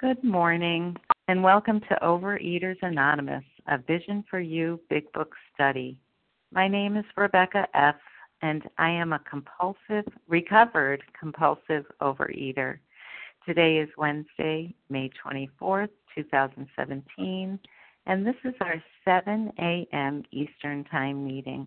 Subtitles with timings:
[0.00, 0.96] Good morning,
[1.26, 5.98] and welcome to Overeaters Anonymous, a Vision for You Big Book study.
[6.52, 7.96] My name is Rebecca F.,
[8.40, 12.78] and I am a compulsive, recovered compulsive overeater.
[13.44, 17.58] Today is Wednesday, May 24th, 2017,
[18.06, 20.22] and this is our 7 a.m.
[20.30, 21.66] Eastern Time meeting.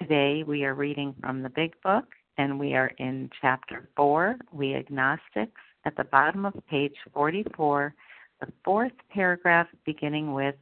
[0.00, 2.06] Today we are reading from the Big Book,
[2.38, 7.94] and we are in Chapter 4, We Agnostics, at the bottom of page 44,
[8.40, 10.56] the fourth paragraph beginning with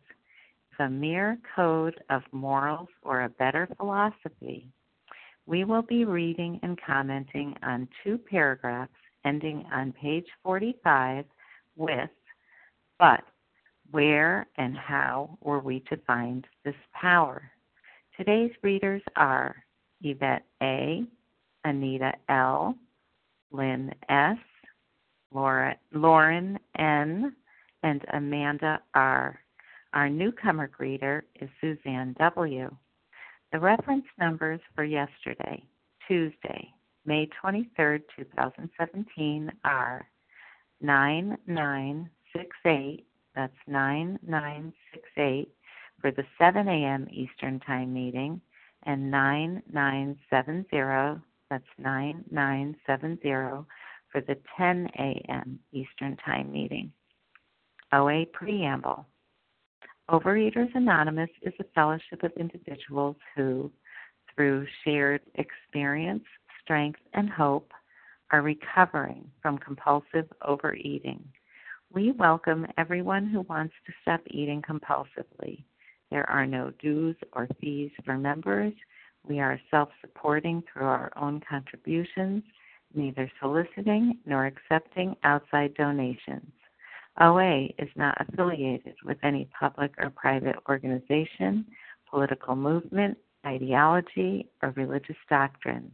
[0.78, 4.68] the mere code of morals or a better philosophy.
[5.46, 8.92] We will be reading and commenting on two paragraphs
[9.24, 11.24] ending on page 45
[11.76, 12.10] with,
[12.98, 13.22] but
[13.90, 17.42] where and how were we to find this power?
[18.16, 19.56] Today's readers are
[20.02, 21.04] Yvette A.,
[21.64, 22.76] Anita L.,
[23.50, 24.38] Lynn S.,
[25.34, 27.34] Laura, Lauren N.,
[27.82, 29.40] and Amanda R.
[29.92, 32.74] Our newcomer greeter is Suzanne W.
[33.52, 35.62] The reference numbers for yesterday,
[36.06, 36.72] Tuesday,
[37.04, 40.08] May 23, 2017, are
[40.80, 45.48] 9968, that's 9968
[46.00, 47.06] for the 7 a.m.
[47.10, 48.40] Eastern Time meeting,
[48.84, 53.66] and 9970, that's 9970
[54.12, 55.58] for the 10 a.m.
[55.72, 56.92] Eastern Time meeting.
[57.92, 59.06] OA Preamble
[60.10, 63.70] Overeaters Anonymous is a fellowship of individuals who,
[64.34, 66.24] through shared experience,
[66.62, 67.72] strength, and hope,
[68.30, 71.22] are recovering from compulsive overeating.
[71.92, 75.64] We welcome everyone who wants to stop eating compulsively.
[76.10, 78.74] There are no dues or fees for members.
[79.26, 82.42] We are self supporting through our own contributions
[82.94, 86.50] neither soliciting nor accepting outside donations.
[87.20, 91.66] OA is not affiliated with any public or private organization,
[92.08, 95.90] political movement, ideology, or religious doctrine.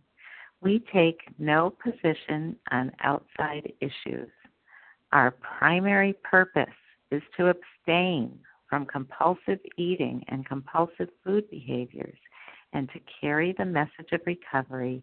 [0.61, 4.31] We take no position on outside issues.
[5.12, 6.67] Our primary purpose
[7.11, 12.19] is to abstain from compulsive eating and compulsive food behaviors
[12.72, 15.03] and to carry the message of recovery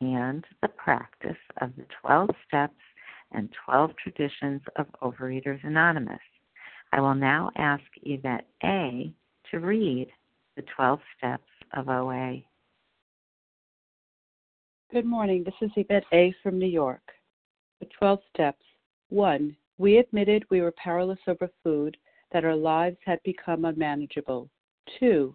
[0.00, 2.74] and the practice of the 12 steps
[3.32, 6.20] and 12 traditions of Overeaters Anonymous.
[6.92, 9.12] I will now ask Yvette A.
[9.50, 10.08] to read
[10.56, 12.42] the 12 steps of OA.
[14.92, 15.44] Good morning.
[15.44, 16.34] This is Yvette A.
[16.42, 17.12] from New York.
[17.80, 18.64] The 12 steps.
[19.10, 19.56] 1.
[19.78, 21.96] We admitted we were powerless over food,
[22.32, 24.48] that our lives had become unmanageable.
[24.98, 25.34] 2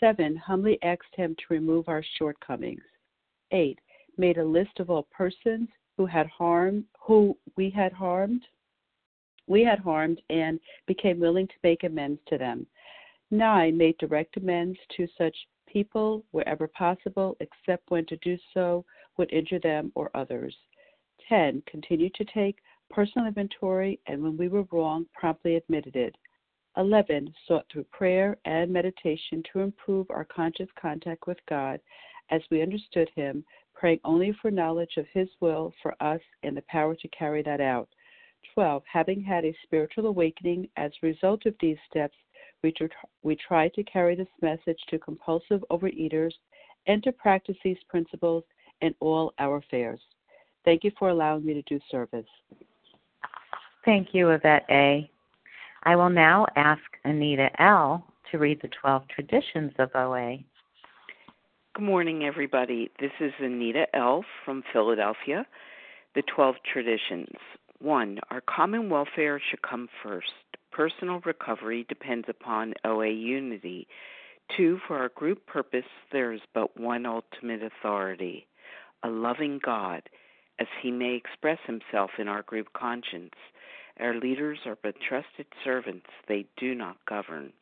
[0.00, 0.36] 7.
[0.36, 2.82] Humbly asked him to remove our shortcomings.
[3.50, 3.78] 8.
[4.16, 8.44] Made a list of all persons who had harmed who we had harmed
[9.46, 12.66] we had harmed and became willing to make amends to them.
[13.30, 13.76] 9.
[13.76, 18.84] Made direct amends to such people wherever possible, except when to do so
[19.16, 20.56] would injure them or others.
[21.28, 21.62] 10.
[21.66, 22.58] Continued to take
[22.90, 26.16] personal inventory and when we were wrong, promptly admitted it.
[26.76, 27.32] 11.
[27.46, 31.80] Sought through prayer and meditation to improve our conscious contact with God
[32.30, 33.44] as we understood Him,
[33.74, 37.60] praying only for knowledge of His will for us and the power to carry that
[37.60, 37.88] out.
[38.54, 38.82] 12.
[38.90, 42.16] Having had a spiritual awakening as a result of these steps,
[42.62, 42.86] we, tr-
[43.22, 46.32] we try to carry this message to compulsive overeaters
[46.86, 48.44] and to practice these principles
[48.80, 50.00] in all our affairs.
[50.64, 52.26] Thank you for allowing me to do service.
[53.84, 55.10] Thank you, Yvette A.
[55.86, 58.06] I will now ask Anita L.
[58.30, 60.38] to read the 12 traditions of OA.
[61.74, 62.90] Good morning, everybody.
[62.98, 64.24] This is Anita L.
[64.46, 65.44] from Philadelphia.
[66.14, 67.36] The 12 traditions.
[67.80, 70.32] One, our common welfare should come first.
[70.72, 73.86] Personal recovery depends upon OA unity.
[74.56, 78.46] Two, for our group purpose, there is but one ultimate authority
[79.02, 80.00] a loving God,
[80.58, 83.34] as he may express himself in our group conscience.
[84.00, 87.52] Our leaders are but trusted servants, they do not govern.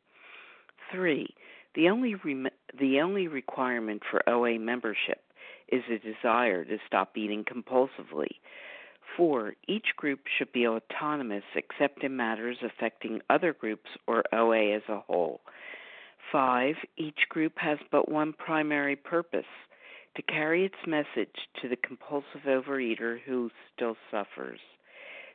[0.90, 1.34] Three,
[1.74, 2.14] the only,
[2.78, 5.20] the only requirement for OA membership
[5.68, 8.30] is a desire to stop eating compulsively.
[9.16, 14.82] Four, each group should be autonomous except in matters affecting other groups or OA as
[14.88, 15.40] a whole.
[16.30, 19.44] Five, each group has but one primary purpose
[20.16, 24.60] to carry its message to the compulsive overeater who still suffers.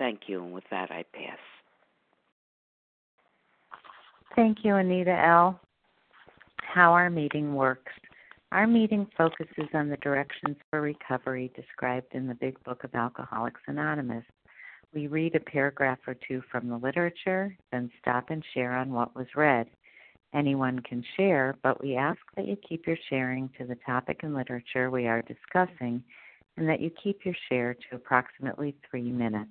[0.00, 1.36] Thank you, and with that, I pass.
[4.34, 5.60] Thank you, Anita L.
[6.56, 7.92] How our meeting works.
[8.50, 13.60] Our meeting focuses on the directions for recovery described in the Big Book of Alcoholics
[13.66, 14.24] Anonymous.
[14.94, 19.14] We read a paragraph or two from the literature, then stop and share on what
[19.14, 19.66] was read.
[20.32, 24.34] Anyone can share, but we ask that you keep your sharing to the topic and
[24.34, 26.02] literature we are discussing
[26.56, 29.50] and that you keep your share to approximately three minutes.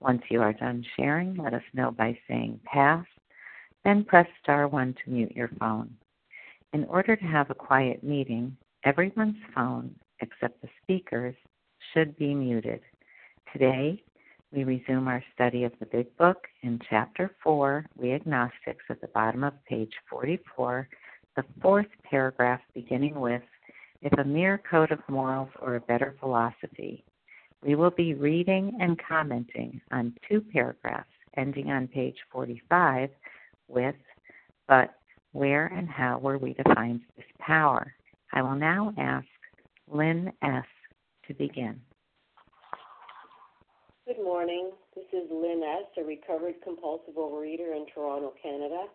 [0.00, 3.06] Once you are done sharing, let us know by saying pass,
[3.84, 5.96] then press star 1 to mute your phone.
[6.72, 11.34] In order to have a quiet meeting, everyone's phone, except the speaker's,
[11.92, 12.80] should be muted.
[13.52, 14.02] Today,
[14.52, 19.08] we resume our study of the Big Book in Chapter 4, We Agnostics, at the
[19.08, 20.88] bottom of page 44,
[21.36, 23.42] the fourth paragraph beginning with,
[24.02, 27.04] If a mere code of morals or a better philosophy.
[27.62, 33.10] We will be reading and commenting on two paragraphs ending on page 45
[33.68, 33.94] with,
[34.68, 34.94] But
[35.32, 37.94] where and how were we to find this power?
[38.32, 39.26] I will now ask
[39.90, 40.64] Lynn S.
[41.28, 41.80] to begin.
[44.06, 44.70] Good morning.
[44.94, 48.86] This is Lynn S., a recovered compulsive overeater in Toronto, Canada.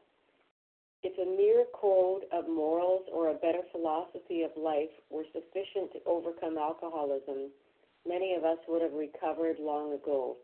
[1.03, 5.99] If a mere code of morals or a better philosophy of life were sufficient to
[6.05, 7.51] overcome alcoholism,
[8.07, 10.37] many of us would have recovered long ago.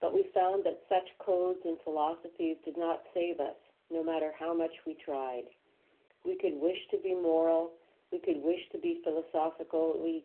[0.00, 3.56] But we found that such codes and philosophies did not save us,
[3.90, 5.44] no matter how much we tried.
[6.24, 7.72] We could wish to be moral,
[8.10, 10.24] we could wish to be philosophically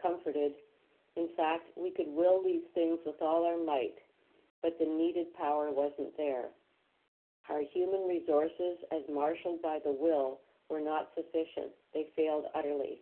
[0.00, 0.52] comforted,
[1.16, 3.96] in fact, we could will these things with all our might,
[4.62, 6.48] but the needed power wasn't there.
[7.48, 11.72] Our human resources, as marshaled by the will, were not sufficient.
[11.94, 13.00] They failed utterly.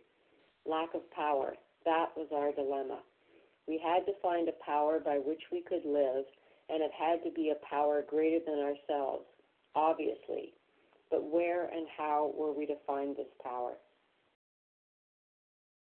[0.65, 1.55] Lack of power,
[1.85, 2.99] that was our dilemma.
[3.67, 6.25] We had to find a power by which we could live,
[6.69, 9.25] and it had to be a power greater than ourselves,
[9.75, 10.53] obviously.
[11.09, 13.73] But where and how were we to find this power?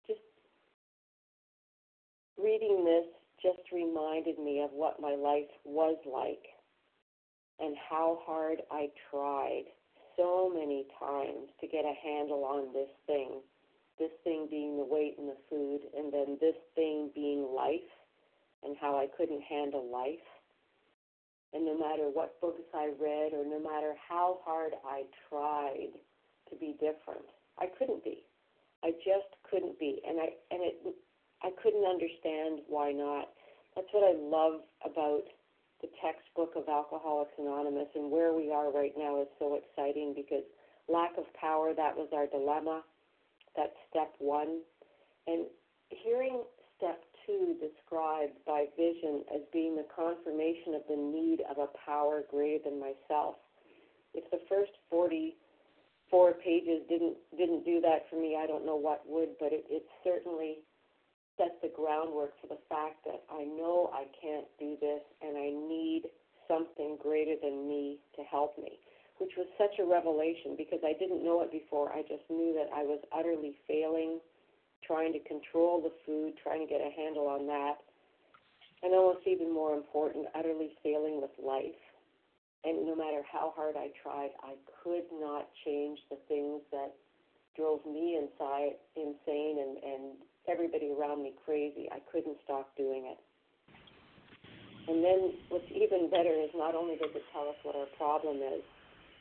[0.06, 0.20] Just
[2.38, 3.06] reading this
[3.42, 6.44] just reminded me of what my life was like
[7.58, 9.64] and how hard I tried
[10.16, 13.40] so many times to get a handle on this thing.
[14.00, 17.92] This thing being the weight and the food, and then this thing being life,
[18.64, 20.24] and how I couldn't handle life.
[21.52, 25.92] And no matter what books I read, or no matter how hard I tried
[26.48, 27.28] to be different,
[27.58, 28.24] I couldn't be.
[28.82, 30.80] I just couldn't be, and I and it
[31.42, 33.28] I couldn't understand why not.
[33.76, 35.24] That's what I love about
[35.80, 40.44] the textbook of Alcoholics Anonymous and where we are right now is so exciting because
[40.88, 42.82] lack of power, that was our dilemma.
[43.56, 44.60] That's step one.
[45.26, 45.46] And
[45.90, 46.42] hearing
[46.76, 52.22] step two described by vision as being the confirmation of the need of a power
[52.30, 53.36] greater than myself.
[54.14, 59.02] If the first 44 pages didn't didn't do that for me, I don't know what
[59.06, 60.58] would, but it, it certainly
[61.36, 65.50] set the groundwork for the fact that I know I can't do this and I
[65.50, 66.02] need
[66.48, 68.78] something greater than me to help me,
[69.60, 71.92] such a revelation because I didn't know it before.
[71.92, 74.18] I just knew that I was utterly failing,
[74.80, 77.84] trying to control the food, trying to get a handle on that.
[78.82, 81.76] And almost even more important, utterly failing with life.
[82.64, 86.96] And no matter how hard I tried, I could not change the things that
[87.56, 90.02] drove me inside insane and, and
[90.48, 91.88] everybody around me crazy.
[91.92, 93.20] I couldn't stop doing it.
[94.88, 98.38] And then what's even better is not only does it tell us what our problem
[98.38, 98.64] is,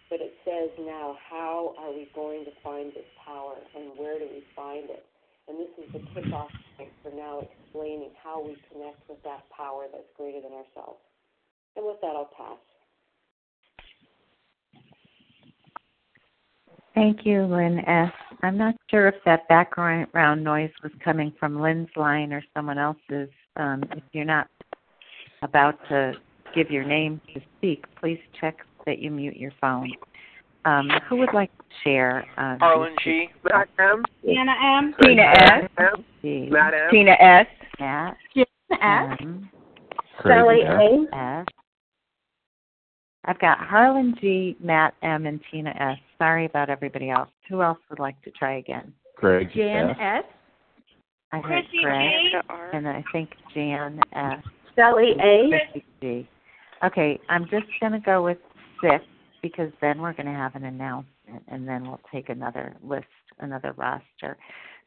[0.09, 4.25] but it says now how are we going to find this power and where do
[4.25, 5.05] we find it?
[5.47, 9.85] And this is the kickoff point for now explaining how we connect with that power
[9.91, 10.99] that's greater than ourselves.
[11.75, 12.57] And with that, I'll pass.
[16.95, 18.11] Thank you, Lynn S.
[18.43, 23.29] I'm not sure if that background noise was coming from Lynn's line or someone else's.
[23.55, 24.47] Um, if you're not
[25.41, 26.13] about to
[26.53, 29.91] give your name to speak, please check that you mute your phone.
[30.65, 32.25] Um, who would like to share?
[32.37, 33.29] Uh, Harlan G.
[33.49, 34.03] Matt M.
[34.27, 34.93] Anna M.
[35.01, 35.69] Tina S.
[35.77, 36.49] M.
[36.51, 36.89] Matt M.
[36.91, 37.47] Tina S.
[37.79, 38.17] Matt.
[38.35, 39.17] Jen S.
[39.21, 39.49] M.
[40.23, 41.15] Sally A.
[41.15, 41.45] S.
[43.25, 45.97] I've got Harlan G, Matt M, and Tina S.
[46.17, 47.29] Sorry about everybody else.
[47.49, 48.93] Who else would like to try again?
[49.15, 49.97] Greg Jan S.
[49.99, 50.23] S.
[51.31, 52.49] I heard Chrissy Greg, G.
[52.73, 54.43] and I think Jan S.
[54.75, 56.27] Sally A.
[56.83, 58.37] Okay, I'm just going to go with
[58.81, 59.03] six
[59.41, 63.05] because then we're going to have an announcement, and then we'll take another list,
[63.39, 64.37] another roster.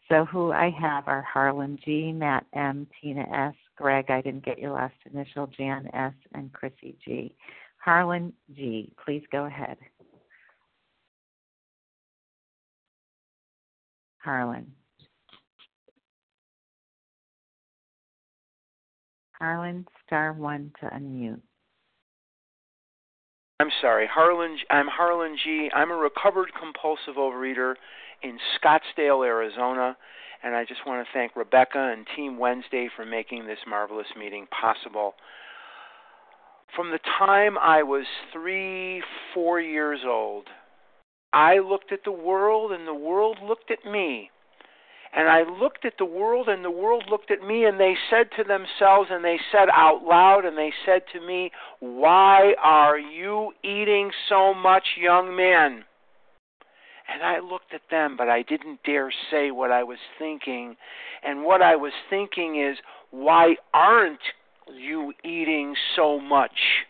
[0.08, 4.10] So who I have are Harlan G, Matt M, Tina S, Greg.
[4.10, 7.34] I didn't get your last initial, Jan S, and Chrissy G.
[7.78, 8.92] Harlan G.
[9.04, 9.78] Please go ahead.
[14.18, 14.72] Harlan.
[19.32, 21.40] Harlan, star one to unmute.
[23.62, 24.56] I'm sorry, Harlan.
[24.70, 25.70] I'm Harlan G.
[25.72, 27.74] I'm a recovered compulsive overeater
[28.20, 29.96] in Scottsdale, Arizona,
[30.42, 34.48] and I just want to thank Rebecca and Team Wednesday for making this marvelous meeting
[34.48, 35.14] possible
[36.74, 39.02] from the time I was three,
[39.34, 40.46] four years old,
[41.32, 44.30] I looked at the world and the world looked at me.
[45.14, 48.28] And I looked at the world and the world looked at me and they said
[48.36, 51.50] to themselves and they said out loud and they said to me,
[51.80, 55.84] Why are you eating so much, young man?
[57.12, 60.76] And I looked at them, but I didn't dare say what I was thinking.
[61.22, 62.78] And what I was thinking is,
[63.10, 64.20] Why aren't
[64.74, 66.86] you eating so much?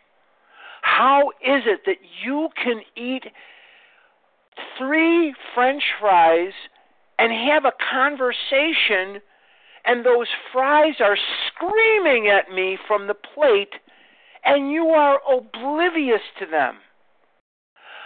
[0.83, 3.25] How is it that you can eat
[4.79, 6.53] three french fries
[7.23, 9.23] and have a conversation
[9.85, 13.75] and those fries are screaming at me from the plate
[14.45, 16.77] and you are oblivious to them?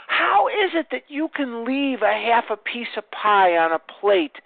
[0.08, 3.80] How is it that you can leave a half a piece of pie on a
[4.00, 4.36] plate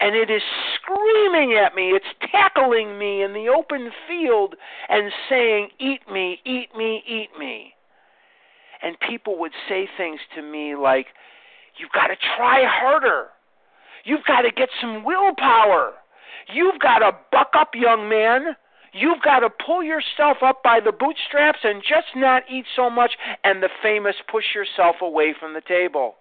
[0.00, 0.42] and it is
[0.74, 1.90] screaming at me.
[1.90, 4.54] It's tackling me in the open field
[4.88, 7.72] and saying, Eat me, eat me, eat me.
[8.82, 11.06] And people would say things to me like,
[11.78, 13.28] You've got to try harder.
[14.06, 15.92] You've got to get some willpower.
[16.54, 18.56] You've got to buck up, young man.
[18.92, 23.10] You've got to pull yourself up by the bootstraps and just not eat so much,
[23.44, 26.14] and the famous push yourself away from the table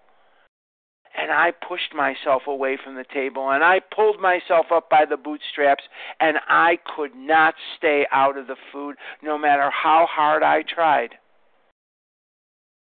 [1.17, 5.17] and I pushed myself away from the table and I pulled myself up by the
[5.17, 5.83] bootstraps
[6.19, 11.11] and I could not stay out of the food no matter how hard I tried.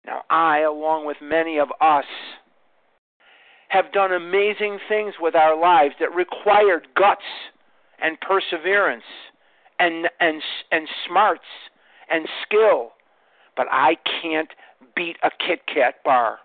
[0.04, 2.04] Now, I, along with many of us,
[3.68, 7.23] have done amazing things with our lives that required guts
[8.02, 9.04] and perseverance
[9.78, 11.44] and and and smarts
[12.11, 12.92] and skill,
[13.56, 14.50] but I can't
[14.94, 16.38] beat a Kit Kat bar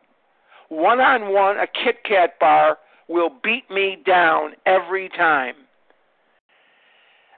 [0.71, 2.77] one on one, a Kit Kat bar
[3.09, 5.55] will beat me down every time.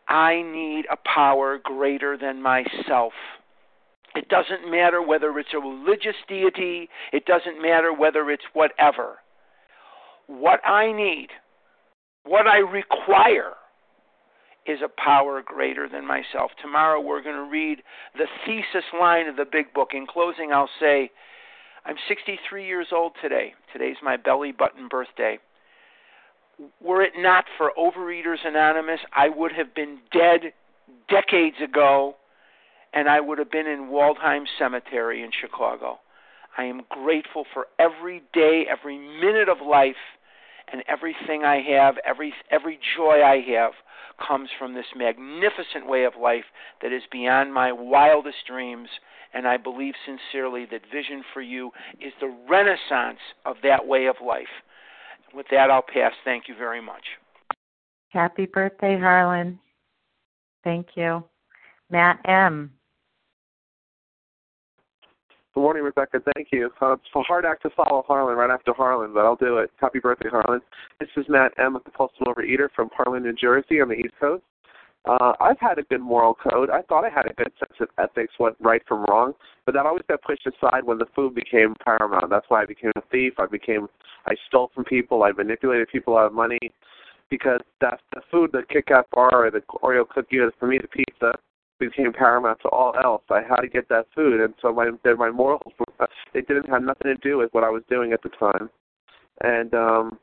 [0.08, 3.14] I need a power greater than myself.
[4.16, 9.16] It doesn't matter whether it's a religious deity, it doesn't matter whether it's whatever.
[10.28, 11.28] What I need,
[12.24, 13.54] what I require,
[14.66, 16.52] is a power greater than myself.
[16.62, 17.84] Tomorrow we're going to read
[18.18, 19.90] the thesis line of the big book.
[19.94, 21.12] In closing, I'll say,
[21.86, 23.54] I'm 63 years old today.
[23.74, 25.38] Today's my belly button birthday.
[26.80, 30.54] Were it not for Overeaters Anonymous, I would have been dead
[31.10, 32.16] decades ago,
[32.94, 36.00] and I would have been in Waldheim Cemetery in Chicago.
[36.58, 39.96] I am grateful for every day, every minute of life,
[40.72, 43.74] and everything I have, every every joy I have
[44.26, 46.46] comes from this magnificent way of life
[46.82, 48.90] that is beyond my wildest dreams.
[49.34, 54.16] And I believe sincerely that Vision for You is the renaissance of that way of
[54.26, 54.62] life.
[55.34, 56.14] With that, I'll pass.
[56.24, 57.04] Thank you very much.
[58.10, 59.60] Happy birthday, Harlan.
[60.64, 61.24] Thank you.
[61.90, 62.72] Matt M.
[65.54, 66.20] Good morning, Rebecca.
[66.34, 66.72] Thank you.
[66.82, 69.70] Uh, it's a hard act to follow Harlan right after Harlan, but I'll do it.
[69.80, 70.62] Happy birthday, Harlan.
[71.00, 71.76] This is Matt M.
[71.76, 74.44] With the Compulsive Overeater from Harlan, New Jersey on the East Coast.
[75.06, 76.72] Uh, I've had a good moral code.
[76.72, 79.34] I thought I had a good sense of ethics, what right from wrong,
[79.68, 82.32] but that always got pushed aside when the food became paramount.
[82.32, 83.34] That's why I became a thief.
[83.38, 83.88] I became,
[84.26, 85.22] I stole from people.
[85.22, 86.72] I manipulated people out of money
[87.30, 90.80] because that the food, the Kit Kat bar, or the Oreo cookie, or for me
[90.82, 91.38] the pizza,
[91.80, 93.24] became paramount to all else.
[93.30, 95.74] I had to get that food, and so my my morals
[96.34, 98.70] they didn't have nothing to do with what I was doing at the time,
[99.42, 100.20] and um,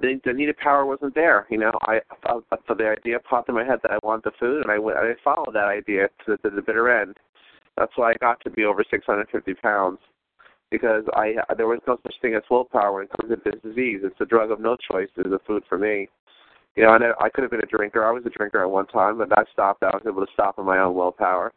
[0.00, 1.46] the, the needed power wasn't there.
[1.50, 4.32] You know, I, I so the idea popped in my head that I wanted the
[4.38, 7.16] food, and I went I followed that idea to, to the bitter end.
[7.76, 9.98] That's why I got to be over 650 pounds
[10.70, 14.00] because I there was no such thing as willpower when it comes to this disease.
[14.02, 15.08] It's a drug of no choice.
[15.16, 16.08] Is the food for me.
[16.76, 18.04] You know, and I could have been a drinker.
[18.04, 19.82] I was a drinker at one time, but I stopped.
[19.82, 21.52] I was able to stop on my own willpower.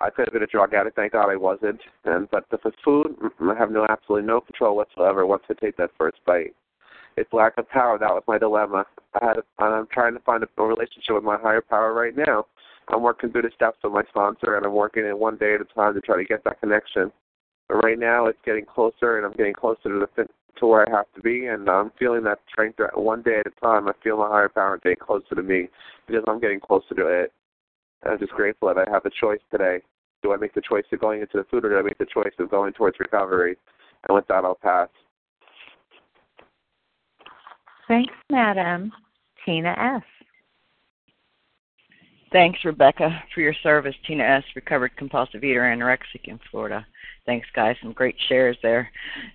[0.00, 0.96] I could have been a drug addict.
[0.96, 1.80] Thank God I wasn't.
[2.04, 5.90] And but the, food, I have no absolutely no control whatsoever once I take that
[5.98, 6.54] first bite.
[7.16, 7.98] It's lack of power.
[7.98, 8.86] That was my dilemma.
[9.14, 12.16] I had, and I'm trying to find a, a relationship with my higher power right
[12.16, 12.46] now.
[12.88, 15.60] I'm working through the steps with my sponsor, and I'm working it one day at
[15.60, 17.12] a time to try to get that connection.
[17.68, 20.08] But right now, it's getting closer, and I'm getting closer to the
[20.58, 23.60] to where I have to be, and I'm feeling that strength one day at a
[23.60, 23.88] time.
[23.88, 25.68] I feel my higher power getting closer to me
[26.06, 27.32] because I'm getting closer to it.
[28.04, 29.80] I'm just grateful that I have a choice today.
[30.22, 32.06] Do I make the choice of going into the food, or do I make the
[32.06, 33.56] choice of going towards recovery?
[34.08, 34.88] And with that, I'll pass.
[37.88, 38.92] Thanks, Matt M.
[39.44, 40.02] Tina S.
[42.32, 43.94] Thanks, Rebecca, for your service.
[44.06, 46.86] Tina S., recovered compulsive eater, anorexic in Florida.
[47.26, 47.76] Thanks, guys.
[47.82, 48.90] Some great shares there.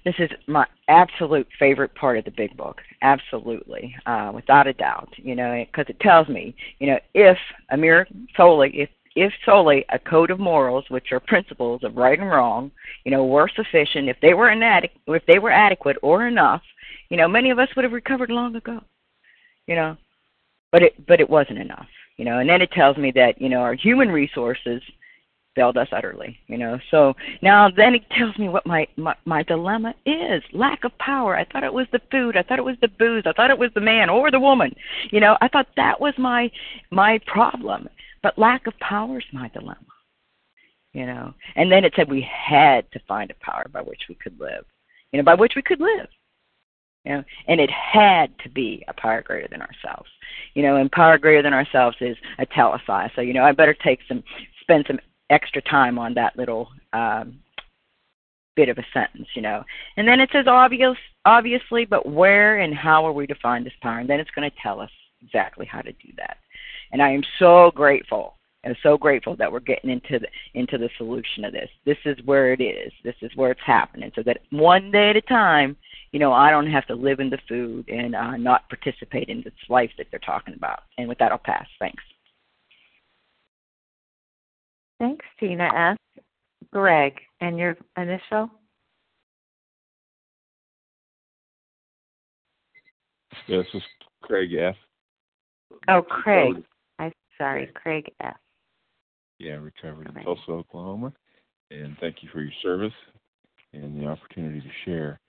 [0.05, 2.81] This is my absolute favorite part of the big book.
[3.01, 5.09] Absolutely, uh, without a doubt.
[5.17, 7.37] You know, because it tells me, you know, if
[7.71, 12.19] a mere solely, if if solely a code of morals, which are principles of right
[12.19, 12.71] and wrong,
[13.05, 16.61] you know, were sufficient, if they were inadequate, if they were adequate or enough,
[17.09, 18.81] you know, many of us would have recovered long ago.
[19.65, 19.97] You know,
[20.71, 21.87] but it but it wasn't enough.
[22.17, 24.81] You know, and then it tells me that you know our human resources
[25.55, 26.79] failed us utterly you know?
[26.91, 30.43] So now then it tells me what my, my my dilemma is.
[30.53, 31.35] Lack of power.
[31.35, 32.37] I thought it was the food.
[32.37, 33.23] I thought it was the booze.
[33.25, 34.73] I thought it was the man or the woman
[35.11, 35.37] you know?
[35.41, 36.51] I thought that was my
[36.91, 37.87] my problem.
[38.21, 39.77] But lack of power is my dilemma
[40.93, 41.33] you know?
[41.55, 44.65] And then it said we had to find a power by which we could live
[45.11, 46.07] you know by which we could live
[47.05, 47.23] you know?
[47.47, 50.09] And it had to be a power greater than ourselves
[50.53, 50.77] you know?
[50.77, 54.23] And power greater than ourselves is italicized so you know i better take some
[54.61, 57.39] spend some extra time on that little um,
[58.55, 59.63] bit of a sentence, you know.
[59.97, 63.73] And then it says obvious, obviously, but where and how are we to find this
[63.81, 63.99] power?
[63.99, 66.37] And then it's going to tell us exactly how to do that.
[66.91, 68.35] And I am so grateful.
[68.65, 71.69] I'm so grateful that we're getting into the into the solution of this.
[71.85, 72.91] This is where it is.
[73.05, 74.11] This is where it's happening.
[74.15, 75.77] So that one day at a time,
[76.11, 79.41] you know, I don't have to live in the food and uh, not participate in
[79.43, 80.81] this life that they're talking about.
[80.97, 81.67] And with that, I'll pass.
[81.79, 82.03] Thanks.
[84.99, 86.23] Thanks, Tina S.
[86.71, 88.49] Greg, and your initial?
[93.47, 93.87] Yes, this is
[94.21, 94.75] Craig F.
[95.87, 96.63] Oh, Craig.
[96.99, 98.35] I'm sorry, Craig F.
[99.39, 101.13] Yeah, recovered in Tulsa, Oklahoma.
[101.71, 102.93] And thank you for your service
[103.73, 105.19] and the opportunity to share.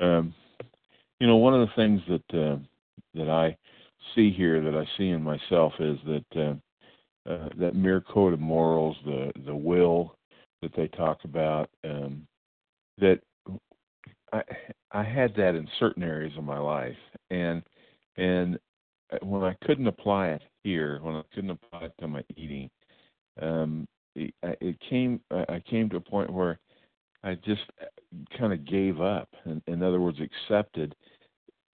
[0.00, 0.34] Um,
[1.18, 2.56] you know, one of the things that uh,
[3.14, 3.56] that I
[4.14, 6.58] see here, that I see in myself, is that
[7.28, 10.16] uh, uh, that mere code of morals, the the will
[10.62, 12.26] that they talk about, um,
[12.98, 13.20] that
[14.32, 14.42] I
[14.90, 16.96] I had that in certain areas of my life,
[17.30, 17.62] and
[18.16, 18.58] and
[19.22, 22.70] when I couldn't apply it here, when I couldn't apply it to my eating,
[23.40, 25.20] um, it, it came.
[25.30, 26.58] I came to a point where
[27.22, 27.62] I just
[28.38, 29.28] kind of gave up.
[29.46, 30.94] In, in other words, accepted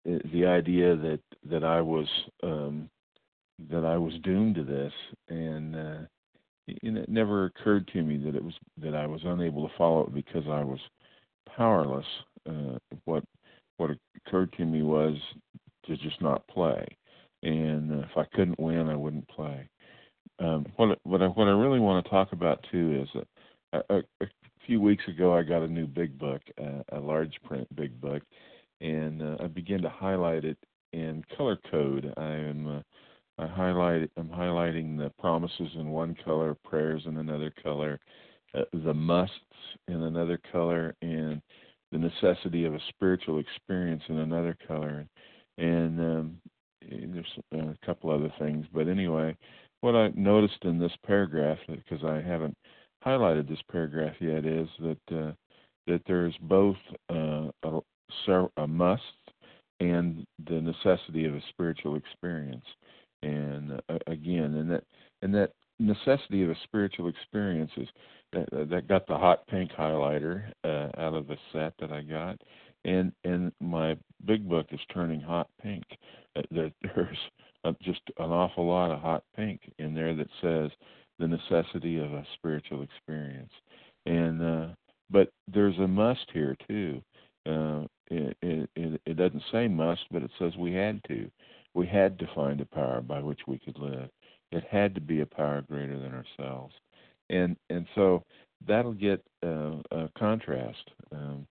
[0.06, 2.08] the idea that that I was
[2.44, 2.90] um,
[3.70, 4.94] that I was doomed to this,
[5.30, 5.98] and uh,
[6.68, 10.14] it never occurred to me that it was that I was unable to follow it
[10.14, 10.80] because I was
[11.56, 12.06] powerless.
[12.48, 13.24] Uh, what
[13.78, 15.16] what occurred to me was
[15.86, 16.86] to just not play,
[17.44, 19.70] and uh, if I couldn't win, I wouldn't play.
[20.40, 23.96] Um, what what I, what I really want to talk about too is that a,
[23.96, 24.28] a, a
[24.66, 28.22] few weeks ago I got a new big book, uh, a large print big book,
[28.82, 30.58] and uh, I began to highlight it
[30.94, 32.14] in color code.
[32.18, 32.82] I am uh,
[33.38, 38.00] I highlight I'm highlighting the promises in one color, prayers in another color,
[38.54, 39.34] uh, the musts
[39.88, 41.42] in another color, and
[41.92, 45.06] the necessity of a spiritual experience in another color.
[45.58, 46.38] And um,
[46.82, 49.36] there's a couple other things, but anyway,
[49.82, 52.58] what I noticed in this paragraph, because I haven't
[53.06, 55.32] highlighted this paragraph yet, is that uh,
[55.88, 56.78] that there's both
[57.10, 59.04] uh, a, a must
[59.80, 62.66] and the necessity of a spiritual experience
[63.26, 64.84] and uh, again, and that
[65.22, 67.88] and that necessity of a spiritual experience is
[68.32, 72.40] that that got the hot pink highlighter uh, out of the set that I got,
[72.86, 75.84] and and my big book is turning hot pink.
[76.36, 77.18] Uh, there, there's
[77.64, 80.72] uh, just an awful lot of hot pink in there that says
[81.20, 83.52] the necessity of a spiritual experience,
[84.06, 84.68] and uh,
[85.10, 87.02] but there's a must here too.
[87.48, 88.38] Uh, it,
[88.76, 91.30] it, it doesn't say must, but it says we had to
[91.76, 94.10] we had to find a power by which we could live.
[94.52, 96.74] It had to be a power greater than ourselves,
[97.30, 98.24] and and so
[98.66, 100.90] that'll get uh, a contrast.
[101.12, 101.46] Um,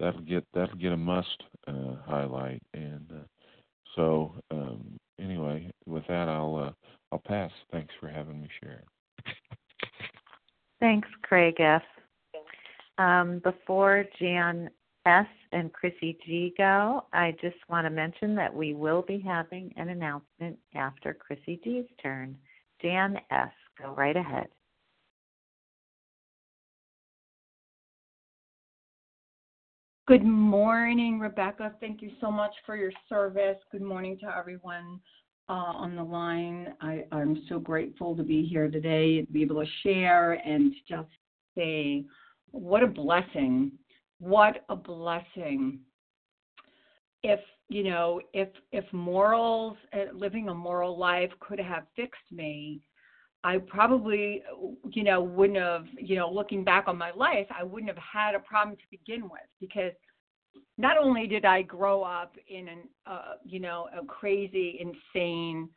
[0.00, 3.24] that'll get that'll get a must uh, highlight, and uh,
[3.94, 6.72] so um, anyway, with that, I'll uh,
[7.12, 7.52] I'll pass.
[7.70, 8.82] Thanks for having me share.
[10.80, 11.82] Thanks, Craig F.
[12.98, 14.70] Um, before Jan
[15.08, 19.72] S and Chrissy G go, I just want to mention that we will be having
[19.76, 22.36] an announcement after Chrissy G's turn.
[22.82, 23.48] Jan S,
[23.80, 24.48] go right ahead.
[30.06, 31.74] Good morning, Rebecca.
[31.80, 33.56] Thank you so much for your service.
[33.72, 35.00] Good morning to everyone
[35.48, 36.74] uh, on the line.
[36.82, 41.08] I, I'm so grateful to be here today, to be able to share and just
[41.56, 42.04] say
[42.50, 43.72] what a blessing
[44.20, 45.80] what a blessing
[47.22, 52.80] if you know if if morals uh, living a moral life could have fixed me
[53.44, 54.42] i probably
[54.92, 58.34] you know wouldn't have you know looking back on my life i wouldn't have had
[58.34, 59.92] a problem to begin with because
[60.76, 65.68] not only did i grow up in an uh, you know a crazy insane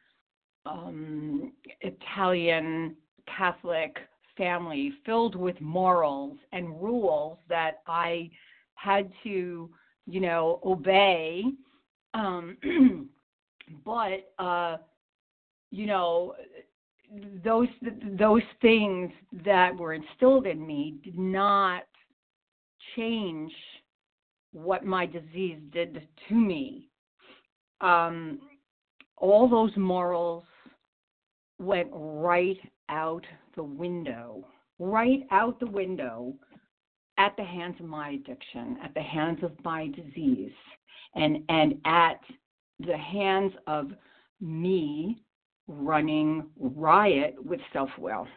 [0.66, 1.52] um
[1.82, 2.96] italian
[3.28, 3.98] catholic
[4.38, 8.30] family filled with morals and rules that I
[8.76, 9.70] had to,
[10.08, 11.44] you know, obey.
[12.14, 12.58] Um,
[13.86, 14.78] but uh,
[15.72, 16.36] you know,
[17.44, 17.68] those
[18.18, 19.12] those things
[19.46, 21.84] that were instilled in me did not
[22.96, 23.52] change
[24.54, 26.90] what my disease did to me.
[27.80, 28.40] Um,
[29.18, 30.44] all those morals
[31.60, 32.58] went right
[32.90, 34.46] out the window,
[34.80, 36.34] right out the window
[37.18, 40.54] at the hands of my addiction, at the hands of my disease,
[41.16, 42.20] and, and at
[42.80, 43.92] the hands of
[44.40, 45.22] me
[45.68, 48.28] running riot with self will.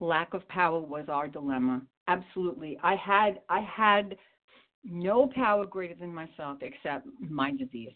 [0.00, 1.82] Lack of power was our dilemma.
[2.08, 2.78] Absolutely.
[2.82, 4.16] I had I had
[4.84, 7.92] no power greater than myself except my disease.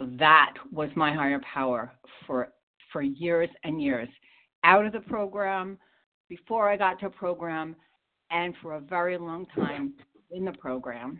[0.00, 1.92] That was my higher power
[2.26, 2.52] for
[2.92, 4.08] for years and years
[4.64, 5.78] out of the program,
[6.28, 7.76] before I got to program,
[8.30, 9.94] and for a very long time
[10.30, 11.18] in the program.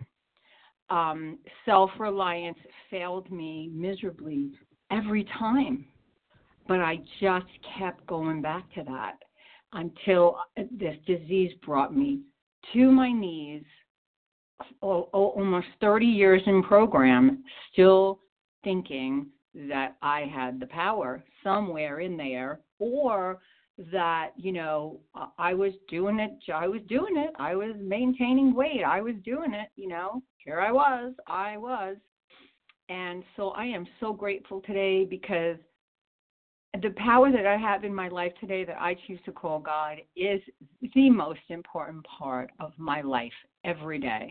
[0.90, 2.58] Um, Self reliance
[2.90, 4.50] failed me miserably
[4.90, 5.86] every time,
[6.66, 7.46] but I just
[7.78, 9.16] kept going back to that
[9.72, 12.20] until this disease brought me
[12.72, 13.64] to my knees.
[14.80, 18.20] Almost 30 years in program, still
[18.62, 23.40] thinking that I had the power somewhere in there or
[23.92, 25.00] that you know
[25.38, 27.30] I was doing it I was doing it.
[27.38, 28.82] I was maintaining weight.
[28.86, 30.22] I was doing it you know.
[30.44, 31.96] Here I was I was.
[32.88, 35.56] And so I am so grateful today because
[36.82, 39.98] the power that I have in my life today that I choose to call God
[40.16, 40.40] is
[40.94, 44.26] the most important part of my life every day.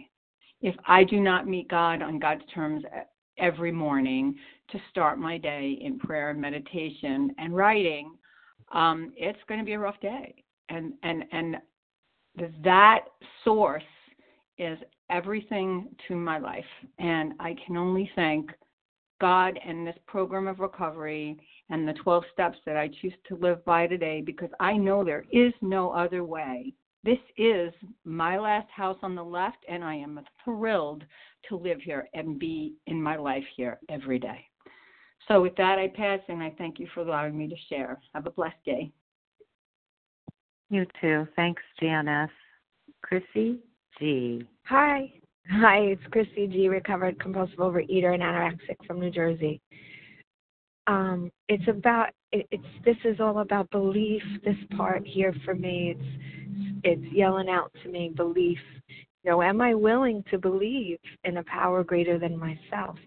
[0.62, 2.84] if I do not meet God on God's terms
[3.38, 4.36] every morning
[4.72, 8.14] to start my day in prayer and meditation and writing,
[8.74, 10.34] um, it's going to be a rough day.
[10.70, 11.58] And and and
[12.64, 13.02] that
[13.44, 13.84] source
[14.58, 14.78] is
[15.10, 16.64] everything to my life,
[17.00, 18.52] and I can only thank
[19.20, 21.38] God and this program of recovery
[21.70, 25.26] and the 12 steps that I choose to live by today because I know there
[25.32, 26.74] is no other way.
[27.04, 27.72] This is
[28.04, 31.04] my last house on the left, and I am thrilled
[31.50, 34.46] to live here and be in my life here every day.
[35.32, 37.98] So, with that, I pass and I thank you for allowing me to share.
[38.14, 38.92] Have a blessed day.
[40.70, 41.26] You too.
[41.38, 42.30] Thanks, Jan S.
[43.02, 43.60] Chrissy
[43.98, 44.46] G.
[44.66, 45.14] Hi.
[45.50, 49.62] Hi, it's Chrissy G, recovered compulsive overeater and anorexic from New Jersey.
[50.88, 54.22] Um, it's about it, it's this is all about belief.
[54.44, 58.60] This part here for me, it's it's yelling out to me belief.
[59.24, 62.98] You know, am I willing to believe in a power greater than myself?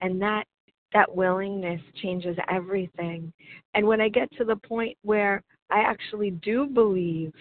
[0.00, 0.44] And that
[0.92, 3.32] that willingness changes everything.
[3.74, 7.32] And when I get to the point where I actually do believe,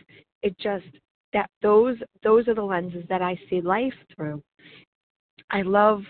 [0.44, 0.86] it just
[1.34, 4.42] that those those are the lenses that I see life through.
[5.50, 6.04] I love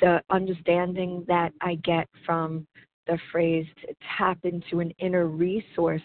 [0.00, 2.66] the understanding that I get from
[3.06, 6.02] the phrase to tap into an inner resource.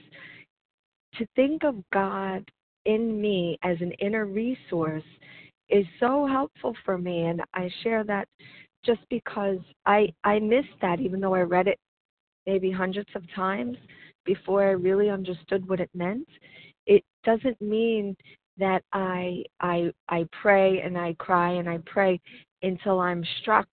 [1.15, 2.49] To think of God
[2.85, 5.03] in me as an inner resource
[5.69, 8.27] is so helpful for me and I share that
[8.85, 11.79] just because I I missed that even though I read it
[12.45, 13.77] maybe hundreds of times
[14.25, 16.27] before I really understood what it meant.
[16.85, 18.15] It doesn't mean
[18.57, 22.19] that I I I pray and I cry and I pray
[22.61, 23.67] until I'm struck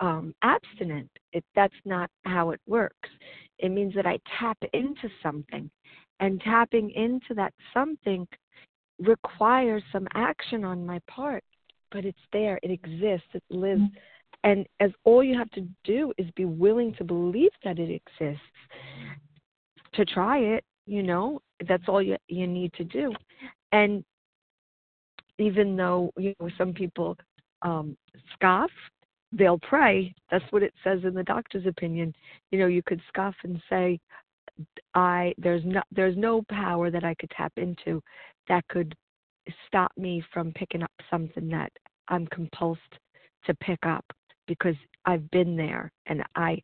[0.00, 1.08] um, abstinent.
[1.32, 3.08] It, that's not how it works.
[3.58, 5.70] It means that I tap into something,
[6.20, 8.26] and tapping into that something
[8.98, 11.44] requires some action on my part.
[11.90, 12.58] But it's there.
[12.62, 13.28] It exists.
[13.34, 13.82] It lives.
[13.82, 13.98] Mm-hmm.
[14.44, 18.42] And as all you have to do is be willing to believe that it exists,
[19.94, 23.12] to try it, you know, that's all you you need to do.
[23.70, 24.04] And
[25.38, 27.16] even though you know some people
[27.62, 27.96] um,
[28.32, 28.70] scoff,
[29.32, 30.14] they'll pray.
[30.30, 32.14] That's what it says in the doctor's opinion.
[32.50, 34.00] You know, you could scoff and say,
[34.94, 38.02] "I there's no there's no power that I could tap into
[38.48, 38.94] that could
[39.66, 41.72] stop me from picking up something that
[42.08, 42.78] I'm compulsed
[43.44, 44.04] to pick up
[44.46, 46.62] because I've been there and I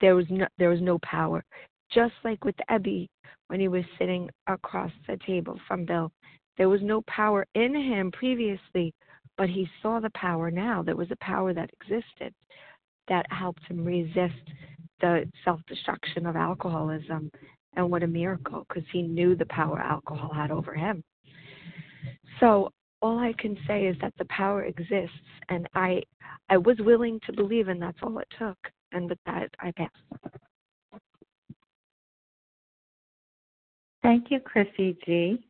[0.00, 1.44] there was no there was no power.
[1.92, 3.08] Just like with Ebby
[3.48, 6.10] when he was sitting across the table from Bill,
[6.56, 8.94] there was no power in him previously,
[9.36, 10.82] but he saw the power now.
[10.82, 12.34] There was a power that existed
[13.08, 14.50] that helped him resist
[15.00, 17.30] the self destruction of alcoholism.
[17.76, 21.02] And what a miracle, because he knew the power alcohol had over him.
[22.38, 22.70] So
[23.04, 25.14] all I can say is that the power exists,
[25.50, 26.02] and I
[26.48, 28.56] I was willing to believe, and that's all it took.
[28.92, 29.90] And with that, I pass.
[34.02, 35.44] Thank you, Chrissy G.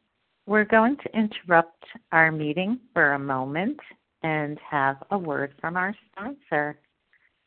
[0.46, 3.78] We're going to interrupt our meeting for a moment
[4.24, 6.78] and have a word from our sponsor.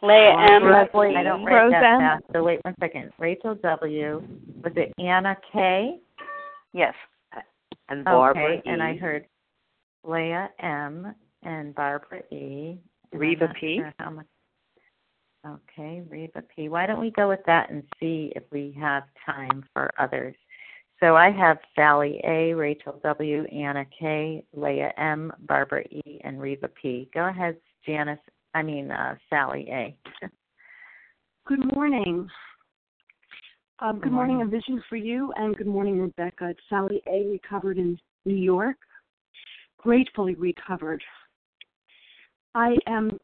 [0.02, 0.64] Leah M.
[0.64, 1.16] Leslie.
[1.16, 2.00] I don't write that Roseanne?
[2.00, 3.12] fast, so wait one second.
[3.20, 4.24] Rachel W.
[4.64, 6.00] Was it Anna K?
[6.74, 6.94] Yes.
[7.90, 9.26] and Barbara okay, and I heard
[10.04, 12.78] Leah M and Barbara E.
[13.12, 13.82] Reva P.
[14.00, 14.26] Sure much...
[15.48, 16.70] Okay, Reva P.
[16.70, 20.36] Why don't we go with that and see if we have time for others?
[21.00, 26.68] So I have Sally A, Rachel W, Anna K, Leah M, Barbara E, and Reva
[26.68, 27.10] P.
[27.14, 28.20] Go ahead, Janice.
[28.54, 29.96] I mean uh, Sally A.
[31.48, 32.28] good morning.
[33.80, 34.38] Um, good, morning.
[34.38, 36.50] morning, a vision for you, and good morning, Rebecca.
[36.50, 38.76] It's Sally A, recovered in New York,
[39.78, 41.02] gratefully recovered.
[42.56, 43.18] I am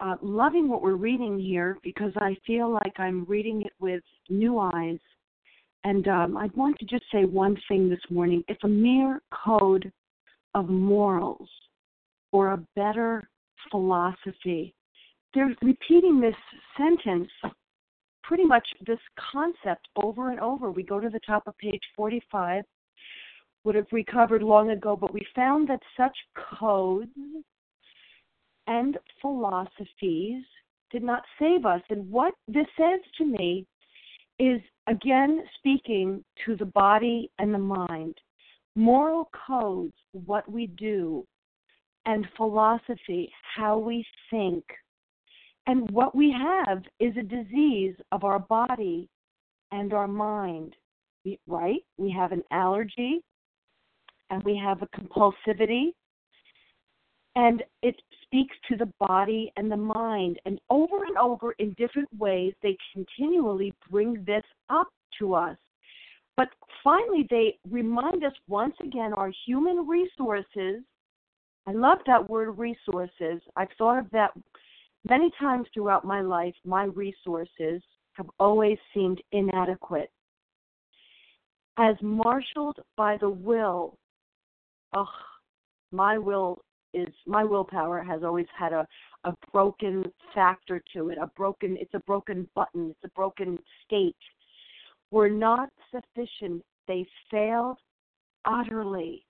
[0.00, 4.58] uh, loving what we're reading here because I feel like I'm reading it with new
[4.58, 4.98] eyes
[5.84, 8.44] and um, I want to just say one thing this morning.
[8.48, 9.90] It's a mere code
[10.54, 11.48] of morals
[12.32, 13.28] or a better
[13.70, 14.74] philosophy.
[15.34, 16.34] They're repeating this
[16.76, 17.30] sentence,
[18.22, 18.98] pretty much this
[19.32, 20.70] concept over and over.
[20.70, 22.64] We go to the top of page 45,
[23.64, 26.16] would have recovered long ago, but we found that such
[26.58, 27.10] codes
[28.66, 30.44] and philosophies
[30.90, 31.82] did not save us.
[31.90, 33.66] And what this says to me
[34.38, 38.16] is again speaking to the body and the mind.
[38.76, 41.26] Moral codes, what we do,
[42.06, 44.64] and philosophy, how we think.
[45.66, 49.08] And what we have is a disease of our body
[49.72, 50.74] and our mind,
[51.46, 51.84] right?
[51.98, 53.22] We have an allergy
[54.30, 55.92] and we have a compulsivity,
[57.36, 60.40] and it speaks to the body and the mind.
[60.44, 65.56] And over and over in different ways, they continually bring this up to us.
[66.36, 66.48] But
[66.82, 70.82] finally, they remind us once again our human resources.
[71.66, 73.40] I love that word resources.
[73.56, 74.32] I've thought of that
[75.08, 76.54] many times throughout my life.
[76.64, 77.82] My resources
[78.14, 80.10] have always seemed inadequate.
[81.78, 83.96] As marshaled by the will,
[84.94, 85.08] oh,
[85.92, 88.86] my will is my willpower has always had a
[89.24, 94.16] a broken factor to it a broken it's a broken button it's a broken state
[95.10, 97.78] were not sufficient they failed
[98.44, 99.24] utterly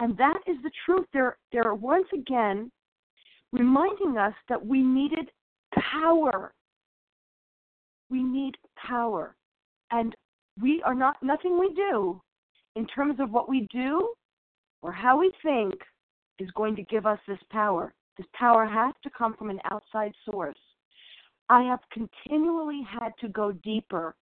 [0.00, 2.70] and that is the truth they're they're once again
[3.52, 5.30] reminding us that we needed
[5.74, 6.52] power
[8.10, 9.36] we need power
[9.90, 10.14] and
[10.60, 12.20] we are not nothing we do
[12.76, 14.12] in terms of what we do
[14.82, 15.74] or how we think
[16.38, 17.92] is going to give us this power.
[18.16, 20.58] This power has to come from an outside source.
[21.48, 24.14] I have continually had to go deeper.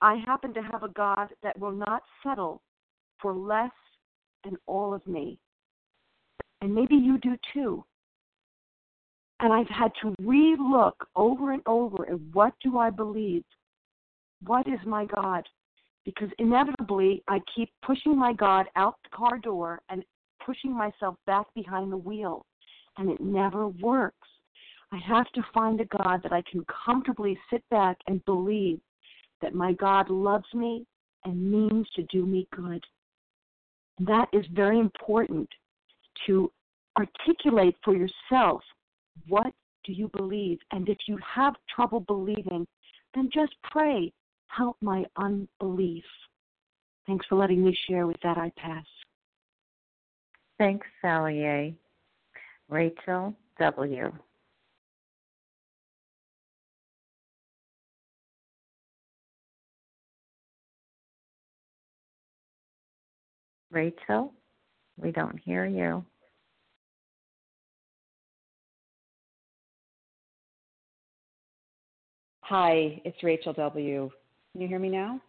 [0.00, 2.62] I happen to have a God that will not settle
[3.20, 3.70] for less
[4.44, 5.38] than all of me.
[6.60, 7.84] And maybe you do too.
[9.40, 13.44] And I've had to re look over and over at what do I believe?
[14.46, 15.44] What is my God?
[16.04, 20.04] Because inevitably I keep pushing my God out the car door and
[20.44, 22.44] pushing myself back behind the wheel,
[22.98, 24.28] and it never works.
[24.92, 28.78] I have to find a God that I can comfortably sit back and believe
[29.40, 30.86] that my God loves me
[31.24, 32.84] and means to do me good.
[34.00, 35.48] That is very important
[36.26, 36.50] to
[36.98, 38.62] articulate for yourself
[39.28, 39.52] what
[39.84, 40.58] do you believe?
[40.70, 42.66] And if you have trouble believing,
[43.14, 44.12] then just pray,
[44.46, 46.04] help my unbelief.
[47.06, 48.38] Thanks for letting me share with that.
[48.38, 48.84] I pass.
[50.58, 51.74] Thanks, Sally A.
[52.68, 54.12] Rachel W.
[63.72, 64.32] Rachel,
[64.96, 66.04] we don't hear you.
[72.42, 74.10] Hi, it's Rachel W.
[74.52, 75.20] Can you hear me now?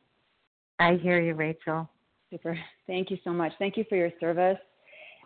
[0.79, 1.89] I hear you, Rachel.
[2.29, 2.59] Super.
[2.85, 3.53] Thank you so much.
[3.59, 4.57] Thank you for your service.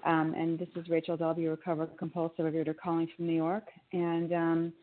[0.05, 3.63] Um, and this is Rachel W., recovered compulsive overeater calling from New York.
[3.93, 4.73] And um,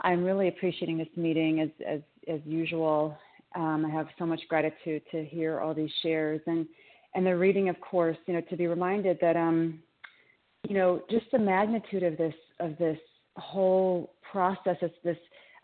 [0.00, 3.16] I'm really appreciating this meeting as, as, as usual.
[3.54, 6.66] Um, I have so much gratitude to hear all these shares and,
[7.14, 9.80] and the reading, of course, you know, to be reminded that, um,
[10.68, 12.98] you know, just the magnitude of this, of this
[13.36, 15.16] whole process, is this,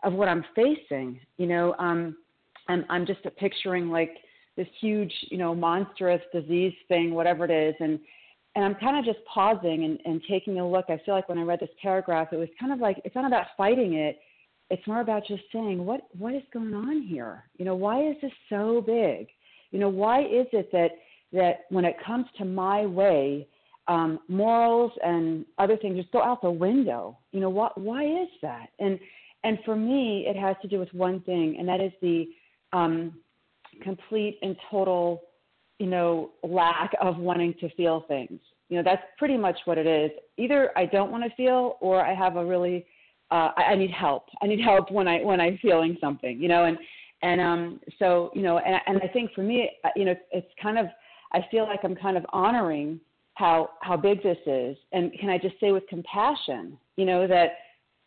[0.03, 2.15] of what I'm facing, you know, um,
[2.67, 4.11] I'm, I'm just picturing like
[4.55, 7.75] this huge, you know, monstrous disease thing, whatever it is.
[7.79, 7.99] And,
[8.55, 10.85] and I'm kind of just pausing and, and taking a look.
[10.89, 13.25] I feel like when I read this paragraph, it was kind of like it's not
[13.25, 14.19] about fighting it.
[14.69, 17.43] It's more about just saying what what is going on here.
[17.57, 19.27] You know, why is this so big?
[19.71, 20.89] You know, why is it that
[21.31, 23.47] that when it comes to my way,
[23.87, 27.17] um, morals and other things just go out the window?
[27.31, 28.69] You know, what why is that?
[28.79, 28.99] And
[29.43, 32.27] and for me, it has to do with one thing, and that is the
[32.73, 33.13] um,
[33.81, 35.21] complete and total
[35.79, 38.39] you know, lack of wanting to feel things.
[38.67, 40.11] You know, that's pretty much what it is.
[40.37, 42.85] Either I don't want to feel, or I have a really,
[43.31, 44.25] uh, I, I need help.
[44.41, 46.39] I need help when I when I'm feeling something.
[46.39, 46.77] You know, and
[47.23, 50.47] and um, so you know, and and I think for me, uh, you know, it's
[50.61, 50.87] kind of,
[51.33, 52.99] I feel like I'm kind of honoring
[53.35, 57.51] how how big this is, and can I just say with compassion, you know, that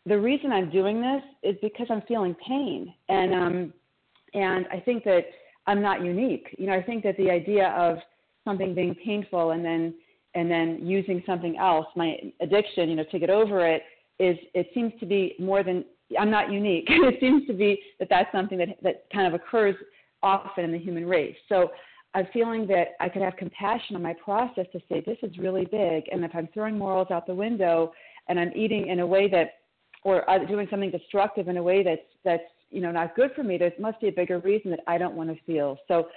[0.05, 3.73] the reason I'm doing this is because I'm feeling pain, and um,
[4.33, 5.21] and I think that
[5.67, 6.55] I'm not unique.
[6.57, 7.97] You know, I think that the idea of
[8.45, 9.93] something being painful and then
[10.35, 13.83] and then using something else, my addiction, you know, to get over it,
[14.19, 15.85] is it seems to be more than
[16.19, 16.85] I'm not unique.
[16.89, 19.75] it seems to be that that's something that that kind of occurs
[20.21, 21.35] often in the human race.
[21.49, 21.69] So
[22.15, 25.65] I'm feeling that I could have compassion on my process to say this is really
[25.65, 27.91] big, and if I'm throwing morals out the window
[28.27, 29.55] and I'm eating in a way that,
[30.03, 33.57] or doing something destructive in a way that's that's you know not good for me,
[33.57, 35.77] there must be a bigger reason that I don't want to feel.
[35.87, 36.07] So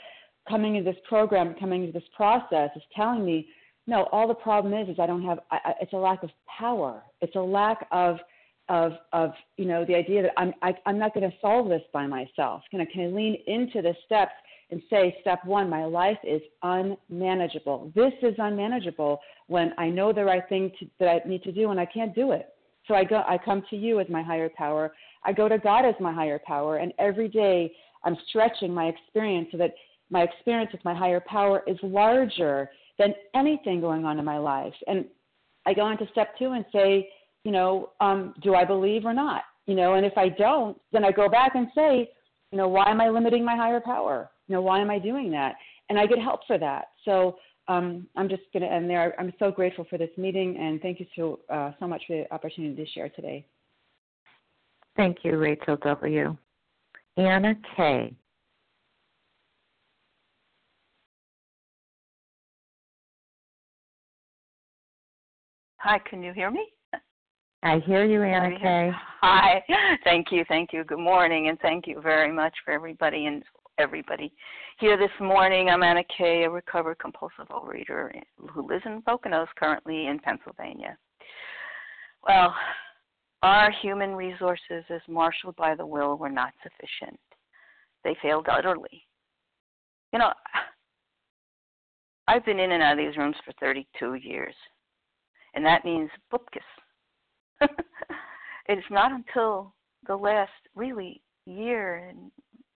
[0.48, 3.48] coming into this program, coming into this process is telling me,
[3.86, 5.38] no, all the problem is is I don't have.
[5.50, 7.02] I, it's a lack of power.
[7.20, 8.18] It's a lack of
[8.68, 11.82] of of you know the idea that I'm I, I'm not going to solve this
[11.92, 12.62] by myself.
[12.70, 14.32] Can I can I lean into the steps
[14.70, 17.92] and say step one, my life is unmanageable.
[17.94, 21.70] This is unmanageable when I know the right thing to, that I need to do
[21.70, 22.48] and I can't do it.
[22.88, 24.92] So I go I come to you as my higher power
[25.26, 27.72] I go to God as my higher power, and every day
[28.04, 29.74] I'm stretching my experience so that
[30.08, 34.72] my experience with my higher power is larger than anything going on in my life.
[34.86, 35.04] And
[35.66, 37.08] I go into step two and say,
[37.42, 39.42] you know, um, do I believe or not?
[39.66, 42.08] You know, and if I don't, then I go back and say,
[42.52, 44.30] you know, why am I limiting my higher power?
[44.48, 45.54] You know, why am I doing that?
[45.88, 46.86] And I get help for that.
[47.04, 47.36] So
[47.68, 49.14] um, I'm just going to end there.
[49.18, 52.34] I'm so grateful for this meeting, and thank you so uh, so much for the
[52.34, 53.44] opportunity to share today.
[54.96, 56.36] Thank you, Rachel W.
[57.16, 58.14] Anna K.
[65.78, 66.66] Hi, can you hear me?
[67.62, 68.90] I hear you, Anna K.
[69.22, 69.62] Hi,
[70.04, 70.84] thank you, thank you.
[70.84, 73.42] Good morning, and thank you very much for everybody and
[73.78, 74.32] everybody
[74.78, 75.68] here this morning.
[75.68, 78.10] I'm Anna Kay, a recovered compulsive overeater
[78.50, 80.96] who lives in Poconos, currently in Pennsylvania.
[82.26, 82.54] Well,
[83.42, 87.20] our human resources, as marshaled by the will, were not sufficient.
[88.02, 89.04] They failed utterly.
[90.12, 90.32] You know,
[92.28, 94.54] I've been in and out of these rooms for 32 years,
[95.54, 97.60] and that means bupkis.
[98.68, 99.74] it's not until
[100.06, 102.30] the last really year and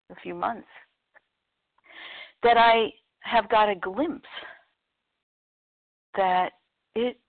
[0.09, 0.67] a few months
[2.43, 4.27] that I have got a glimpse
[6.15, 6.51] that
[6.95, 7.19] it's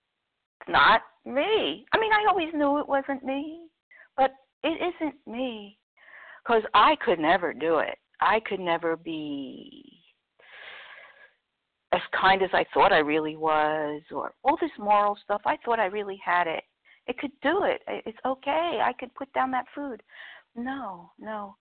[0.68, 1.84] not me.
[1.92, 3.68] I mean, I always knew it wasn't me,
[4.16, 4.32] but
[4.62, 5.78] it isn't me
[6.42, 7.96] because I could never do it.
[8.20, 9.98] I could never be
[11.92, 15.40] as kind as I thought I really was, or all this moral stuff.
[15.46, 16.64] I thought I really had it.
[17.06, 17.80] It could do it.
[17.86, 18.80] It's okay.
[18.82, 20.02] I could put down that food.
[20.54, 21.56] No, no.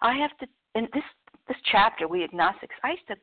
[0.00, 0.46] I have to.
[0.74, 1.04] In this
[1.48, 2.74] this chapter, we agnostics.
[2.82, 3.16] I used to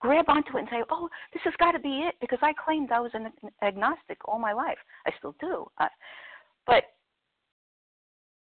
[0.00, 2.92] grab onto it and say, "Oh, this has got to be it," because I claimed
[2.92, 3.32] I was an
[3.62, 4.78] agnostic all my life.
[5.06, 5.88] I still do, uh,
[6.66, 6.84] but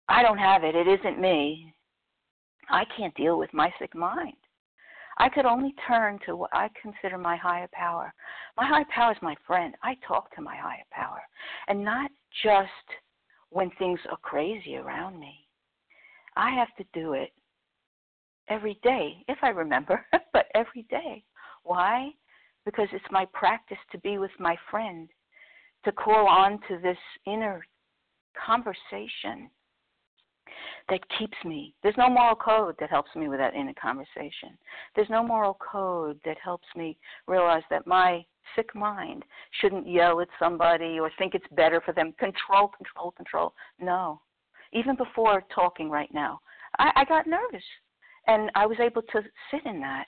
[0.09, 0.75] I don't have it.
[0.75, 1.73] It isn't me.
[2.69, 4.37] I can't deal with my sick mind.
[5.17, 8.13] I could only turn to what I consider my higher power.
[8.57, 9.75] My higher power is my friend.
[9.83, 11.21] I talk to my higher power,
[11.67, 12.11] and not
[12.43, 12.69] just
[13.49, 15.47] when things are crazy around me.
[16.35, 17.33] I have to do it
[18.51, 21.23] every day, if I remember, but every day.
[21.63, 22.09] Why?
[22.65, 25.09] Because it's my practice to be with my friend,
[25.85, 27.63] to call on to this inner
[28.45, 29.49] conversation
[30.89, 31.73] that keeps me.
[31.81, 34.57] There's no moral code that helps me with that inner conversation.
[34.95, 36.97] There's no moral code that helps me
[37.27, 38.25] realize that my
[38.55, 39.23] sick mind
[39.61, 42.13] shouldn't yell at somebody or think it's better for them.
[42.19, 43.53] Control, control, control.
[43.79, 44.21] No.
[44.73, 46.41] Even before talking right now,
[46.79, 47.63] I, I got nervous.
[48.27, 50.05] And I was able to sit in that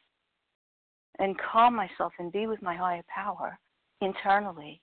[1.20, 3.58] and calm myself and be with my higher power
[4.02, 4.82] internally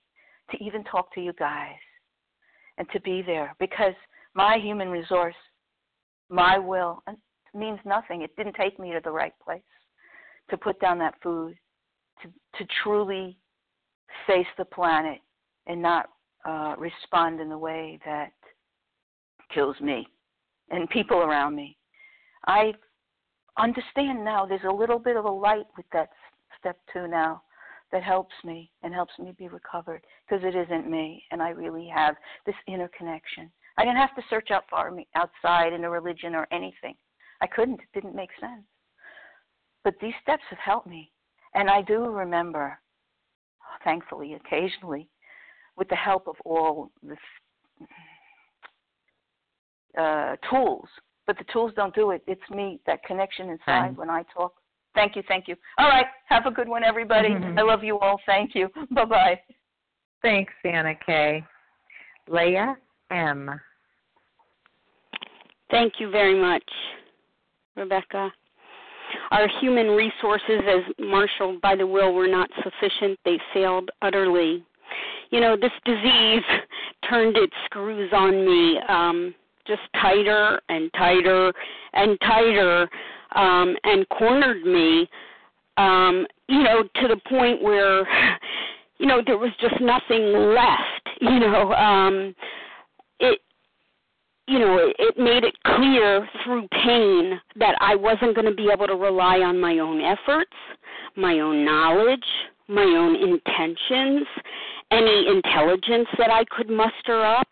[0.51, 1.75] to even talk to you guys
[2.77, 3.93] and to be there because
[4.33, 5.35] my human resource,
[6.29, 7.03] my will,
[7.53, 8.21] means nothing.
[8.21, 9.61] It didn't take me to the right place
[10.49, 11.55] to put down that food,
[12.21, 13.37] to, to truly
[14.27, 15.19] face the planet
[15.67, 16.09] and not
[16.45, 18.31] uh, respond in the way that
[19.53, 20.07] kills me
[20.69, 21.77] and people around me.
[22.47, 22.73] I
[23.57, 26.09] understand now there's a little bit of a light with that
[26.59, 27.41] step two now
[27.91, 31.89] that helps me and helps me be recovered because it isn't me and I really
[31.93, 33.51] have this inner connection.
[33.77, 36.95] I didn't have to search out me outside in a religion or anything.
[37.41, 37.81] I couldn't.
[37.81, 38.63] It didn't make sense.
[39.83, 41.11] But these steps have helped me.
[41.55, 42.77] And I do remember,
[43.83, 45.09] thankfully, occasionally,
[45.75, 47.17] with the help of all the
[50.01, 50.87] uh, tools,
[51.27, 52.21] but the tools don't do it.
[52.27, 54.53] It's me, that connection inside when I talk.
[54.93, 55.55] Thank you, thank you.
[55.77, 57.29] All right, have a good one, everybody.
[57.29, 57.57] Mm-hmm.
[57.57, 58.19] I love you all.
[58.25, 58.69] Thank you.
[58.91, 59.39] Bye bye.
[60.21, 61.43] Thanks, Anna Kay.
[62.27, 62.75] Leah
[63.09, 63.49] M.
[65.69, 66.63] Thank you very much,
[67.75, 68.31] Rebecca.
[69.31, 73.19] Our human resources, as marshaled by the will, were not sufficient.
[73.25, 74.63] They failed utterly.
[75.31, 76.43] You know, this disease
[77.09, 79.33] turned its screws on me um,
[79.67, 81.53] just tighter and tighter
[81.93, 82.89] and tighter
[83.35, 85.09] um, and cornered me,
[85.77, 88.07] um, you know, to the point where,
[88.97, 90.87] you know, there was just nothing left.
[91.23, 92.33] You know, um,
[93.19, 93.39] it
[94.47, 98.69] you know, it, it made it clear through pain that I wasn't going to be
[98.73, 100.51] able to rely on my own efforts,
[101.15, 102.25] my own knowledge,
[102.67, 104.25] my own intentions,
[104.91, 107.47] any intelligence that I could muster up,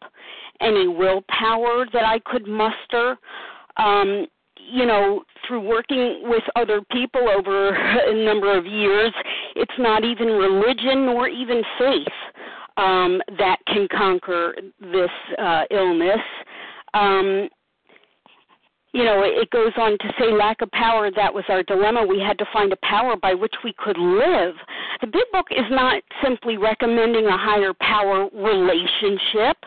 [0.62, 3.18] any willpower that I could muster.
[3.78, 4.28] Um,
[4.72, 7.70] you know, through working with other people over
[8.08, 9.14] a number of years,
[9.56, 12.08] it's not even religion nor even faith
[12.78, 16.20] um, that can conquer this uh, illness
[16.94, 17.50] um,
[18.92, 22.06] you know, it goes on to say lack of power, that was our dilemma.
[22.06, 24.56] We had to find a power by which we could live.
[25.02, 29.58] The big book is not simply recommending a higher power relationship,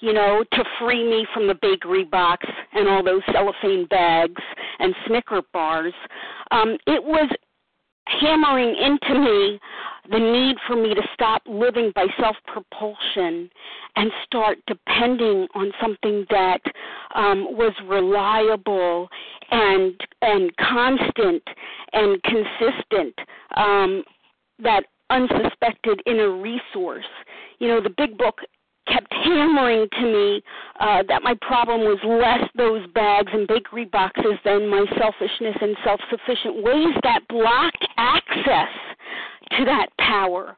[0.00, 4.42] you know, to free me from the bakery box and all those cellophane bags
[4.78, 5.94] and Snicker bars.
[6.50, 7.30] Um, it was
[8.06, 9.58] hammering into me
[10.10, 13.50] the need for me to stop living by self propulsion
[13.96, 16.60] and start depending on something that
[17.14, 19.08] um, was reliable
[19.50, 21.42] and and constant
[21.92, 23.14] and consistent
[23.56, 24.04] um,
[24.62, 27.04] that unsuspected inner resource
[27.58, 28.38] you know the big book
[28.86, 30.42] kept hammering to me
[30.80, 35.76] uh, that my problem was less those bags and bakery boxes than my selfishness and
[35.84, 38.72] self sufficient ways that blocked access
[39.56, 40.56] to that power.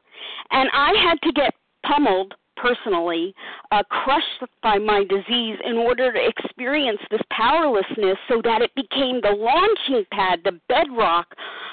[0.51, 1.53] And I had to get
[1.85, 3.33] pummeled personally,
[3.71, 9.21] uh, crushed by my disease in order to experience this powerlessness so that it became
[9.21, 11.27] the launching pad, the bedrock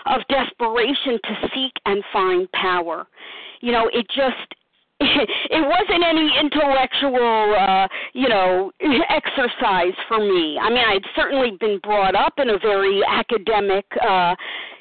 [0.07, 3.07] of desperation to seek and find power.
[3.61, 4.54] You know, it just
[5.01, 8.72] it wasn't any intellectual uh you know
[9.11, 10.59] exercise for me.
[10.61, 14.34] I mean i'd certainly been brought up in a very academic uh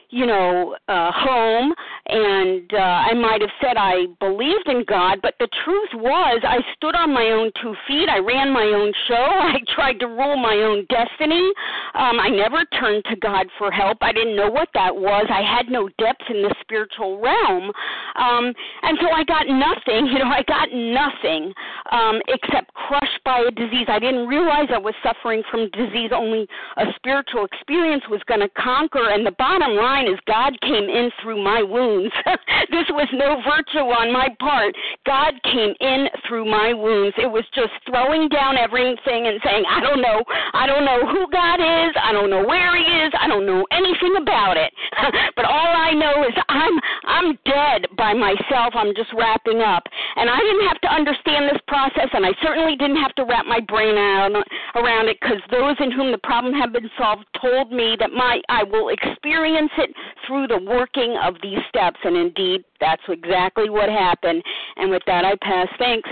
[0.09, 1.73] you know, uh, home,
[2.07, 6.59] and uh, I might have said I believed in God, but the truth was I
[6.75, 8.09] stood on my own two feet.
[8.09, 9.15] I ran my own show.
[9.15, 11.51] I tried to rule my own destiny.
[11.95, 13.97] Um, I never turned to God for help.
[14.01, 15.25] I didn't know what that was.
[15.29, 17.71] I had no depth in the spiritual realm,
[18.15, 18.53] um,
[18.83, 20.07] and so I got nothing.
[20.15, 21.51] You know, I got nothing
[21.91, 23.87] um, except crushed by a disease.
[23.89, 26.11] I didn't realize I was suffering from disease.
[26.13, 26.47] Only
[26.77, 29.09] a spiritual experience was going to conquer.
[29.11, 32.13] And the bottom line is God came in through my wounds.
[32.71, 34.73] this was no virtue on my part.
[35.05, 37.15] God came in through my wounds.
[37.17, 40.23] It was just throwing down everything and saying, I don't know.
[40.53, 41.93] I don't know who God is.
[42.01, 43.11] I don't know where he is.
[43.19, 44.71] I don't know anything about it.
[45.35, 46.75] but all I know is I'm
[47.05, 48.73] I'm dead by myself.
[48.73, 49.83] I'm just wrapping up.
[50.15, 53.45] And I didn't have to understand this process and I certainly didn't have to wrap
[53.45, 54.33] my brain out
[54.75, 58.41] around it cuz those in whom the problem had been solved told me that my
[58.49, 59.84] I will experience it
[60.25, 61.99] through the working of these steps.
[62.03, 64.43] And indeed, that's exactly what happened.
[64.77, 65.67] And with that, I pass.
[65.77, 66.09] Thanks.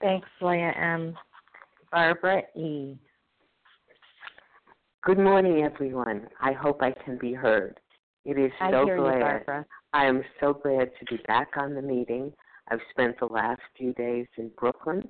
[0.00, 1.16] Thanks, Leah M.
[1.92, 2.96] Barbara E.
[5.02, 6.28] Good morning, everyone.
[6.40, 7.80] I hope I can be heard.
[8.24, 9.20] It is I so hear you, glad.
[9.20, 9.66] Barbara.
[9.92, 12.32] I am so glad to be back on the meeting.
[12.70, 15.08] I've spent the last few days in Brooklyn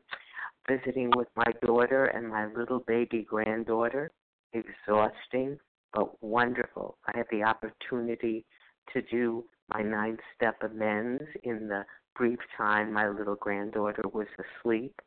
[0.68, 4.10] visiting with my daughter and my little baby granddaughter.
[4.52, 5.58] Exhausting,
[5.92, 6.96] but wonderful.
[7.06, 8.44] I had the opportunity
[8.92, 11.84] to do my nine step amends in the
[12.16, 15.00] brief time my little granddaughter was asleep,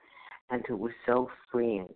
[0.49, 1.93] and it was so freeing.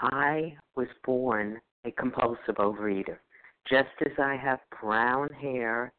[0.00, 3.18] I was born a compulsive overeater.
[3.68, 5.92] Just as I have brown hair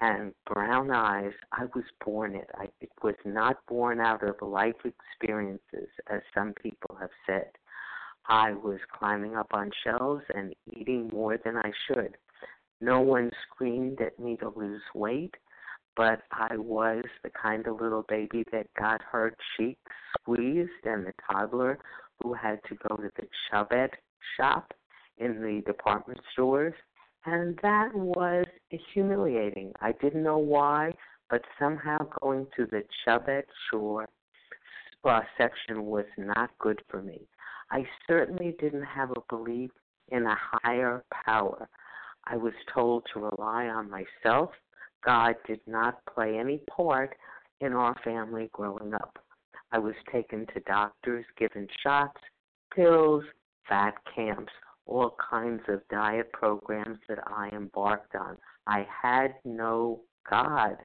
[0.00, 2.50] and brown eyes, I was born it.
[2.56, 7.50] I it was not born out of life experiences, as some people have said.
[8.28, 12.16] I was climbing up on shelves and eating more than I should.
[12.80, 15.34] No one screamed at me to lose weight,
[15.96, 19.80] but I was the kind of little baby that got her cheeks
[20.20, 21.78] squeezed and the toddler
[22.22, 23.94] who had to go to the Chubbette
[24.36, 24.72] shop
[25.18, 26.74] in the department stores
[27.24, 28.46] And that was
[28.92, 29.72] humiliating.
[29.80, 30.92] I didn't know why,
[31.30, 34.08] but somehow going to the Chubbette Shore
[35.04, 37.22] uh, section was not good for me.
[37.70, 39.70] I certainly didn't have a belief
[40.08, 41.68] in a higher power.
[42.24, 44.50] I was told to rely on myself.
[45.04, 47.16] God did not play any part
[47.60, 49.18] in our family growing up.
[49.72, 52.20] I was taken to doctors, given shots,
[52.74, 53.24] pills,
[53.68, 54.52] fat camps,
[54.86, 58.36] all kinds of diet programs that I embarked on.
[58.66, 60.76] I had no God.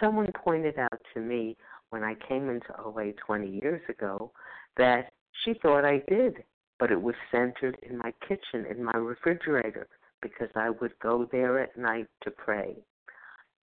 [0.00, 1.56] Someone pointed out to me
[1.90, 4.32] when I came into OA 20 years ago
[4.76, 5.12] that
[5.44, 6.44] she thought I did,
[6.78, 9.88] but it was centered in my kitchen, in my refrigerator,
[10.20, 12.76] because I would go there at night to pray.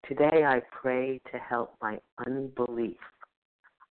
[0.06, 2.96] Today I pray to help my unbelief.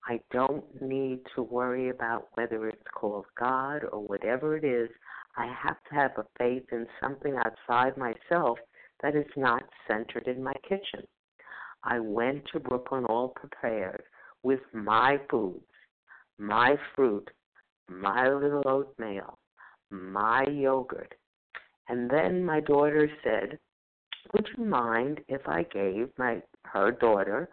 [0.06, 4.90] I don't need to worry about whether it's called God or whatever it is.
[5.36, 8.58] I have to have a faith in something outside myself
[9.04, 11.06] that is not centered in my kitchen.
[11.84, 14.04] I went to Brooklyn all prepared
[14.44, 15.66] with my foods,
[16.40, 17.30] my fruit,
[17.90, 19.38] my little oatmeal,
[19.90, 21.14] my yogurt.
[21.90, 23.60] And then my daughter said,
[24.34, 27.50] Would you mind if I gave my her daughter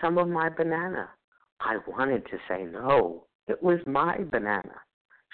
[0.00, 1.10] some of my banana?
[1.60, 3.26] I wanted to say no.
[3.48, 4.80] It was my banana.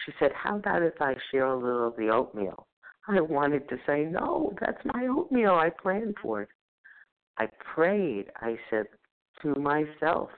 [0.05, 2.67] She said, How about if I share a little of the oatmeal?
[3.09, 5.55] I wanted to say, No, that's my oatmeal.
[5.55, 6.49] I planned for it.
[7.39, 8.27] I prayed.
[8.37, 8.87] I said
[9.43, 10.31] to myself,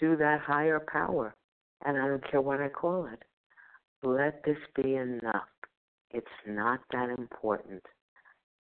[0.00, 1.34] to that higher power,
[1.84, 3.22] and I don't care what I call it,
[4.02, 5.48] let this be enough.
[6.10, 7.82] It's not that important.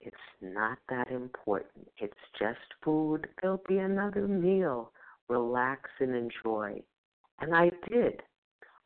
[0.00, 1.88] It's not that important.
[1.98, 3.28] It's just food.
[3.40, 4.92] There'll be another meal.
[5.28, 6.82] Relax and enjoy.
[7.40, 8.22] And I did.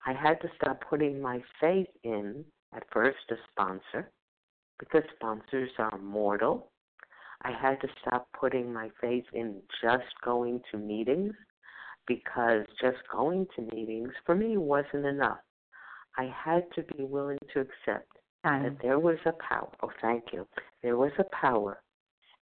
[0.06, 4.10] I had to stop putting my faith in, at first, a sponsor,
[4.78, 6.70] because sponsors are mortal.
[7.42, 11.34] I had to stop putting my faith in just going to meetings
[12.06, 15.38] because just going to meetings for me wasn't enough.
[16.18, 18.08] I had to be willing to accept
[18.44, 19.68] that there was a power.
[19.82, 20.46] Oh, thank you.
[20.82, 21.82] There was a power,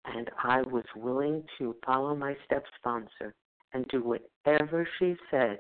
[0.06, 3.34] and I was willing to follow my step sponsor
[3.74, 5.58] and do whatever she said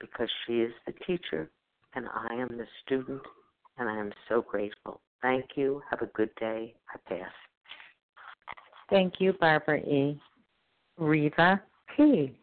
[0.00, 1.50] because she is the teacher
[1.96, 3.22] and I am the student,
[3.78, 5.00] and I am so grateful.
[5.22, 5.80] Thank you.
[5.90, 6.74] Have a good day.
[6.94, 7.32] I pass.
[8.90, 10.20] Thank you, Barbara E.
[10.98, 11.60] Reva
[11.96, 12.36] P.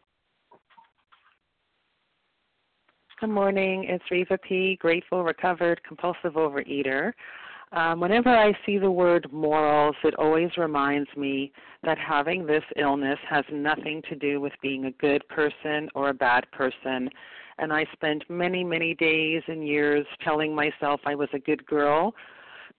[3.24, 3.86] Good morning.
[3.88, 7.14] It's Reva P., grateful, recovered, compulsive overeater.
[7.72, 11.50] Um, whenever I see the word morals, it always reminds me
[11.84, 16.12] that having this illness has nothing to do with being a good person or a
[16.14, 17.08] bad person.
[17.56, 22.14] And I spent many, many days and years telling myself I was a good girl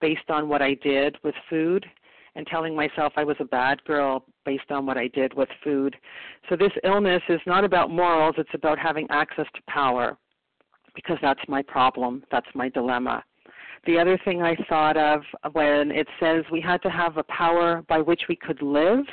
[0.00, 1.84] based on what I did with food
[2.36, 5.96] and telling myself I was a bad girl based on what I did with food.
[6.48, 10.16] So this illness is not about morals, it's about having access to power
[10.96, 13.22] because that's my problem, that's my dilemma.
[13.86, 15.22] The other thing I thought of
[15.52, 19.04] when it says we had to have a power by which we could live,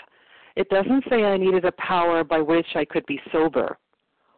[0.55, 3.77] it doesn't say I needed a power by which I could be sober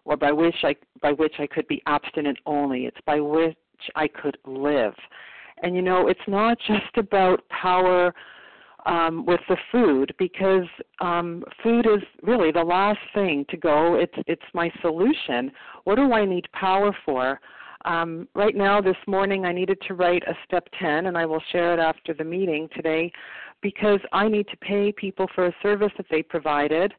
[0.04, 2.86] or by which I by which I could be abstinent only.
[2.86, 3.56] It's by which
[3.96, 4.94] I could live.
[5.64, 8.14] And you know, it's not just about power
[8.86, 10.68] um, with the food because
[11.00, 13.96] um, food is really the last thing to go.
[13.96, 15.52] It's it's my solution.
[15.84, 17.40] What do I need power for?
[17.86, 21.42] Um, right now, this morning, I needed to write a step 10, and I will
[21.52, 23.12] share it after the meeting today
[23.62, 26.94] because I need to pay people for a service that they provided.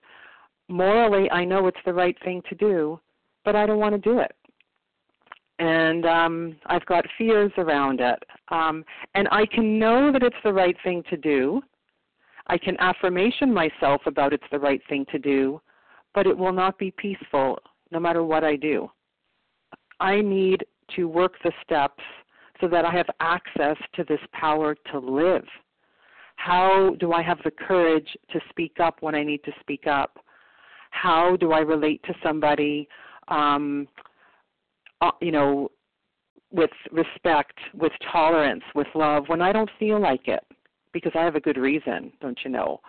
[0.68, 3.00] Morally, I know it's the right thing to do,
[3.44, 4.32] but I don't want to do it.
[5.58, 8.22] And um, I've got fears around it.
[8.50, 8.84] Um,
[9.14, 11.62] and I can know that it's the right thing to do.
[12.48, 15.60] I can affirmation myself about it's the right thing to do,
[16.14, 17.58] but it will not be peaceful
[17.90, 18.90] no matter what I do.
[20.00, 22.02] I need to work the steps
[22.60, 25.44] so that I have access to this power to live?
[26.36, 30.18] How do I have the courage to speak up when I need to speak up?
[30.90, 32.88] How do I relate to somebody,
[33.28, 33.88] um,
[35.00, 35.70] uh, you know,
[36.52, 40.44] with respect, with tolerance, with love when I don't feel like it?
[40.96, 42.80] Because I have a good reason, don't you know?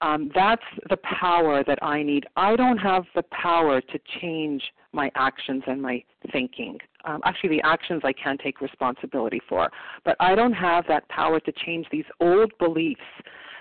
[0.00, 2.26] Um, that's the power that I need.
[2.34, 4.60] I don't have the power to change
[4.92, 6.02] my actions and my
[6.32, 6.78] thinking.
[7.04, 9.70] Um, actually, the actions I can take responsibility for,
[10.04, 13.00] but I don't have that power to change these old beliefs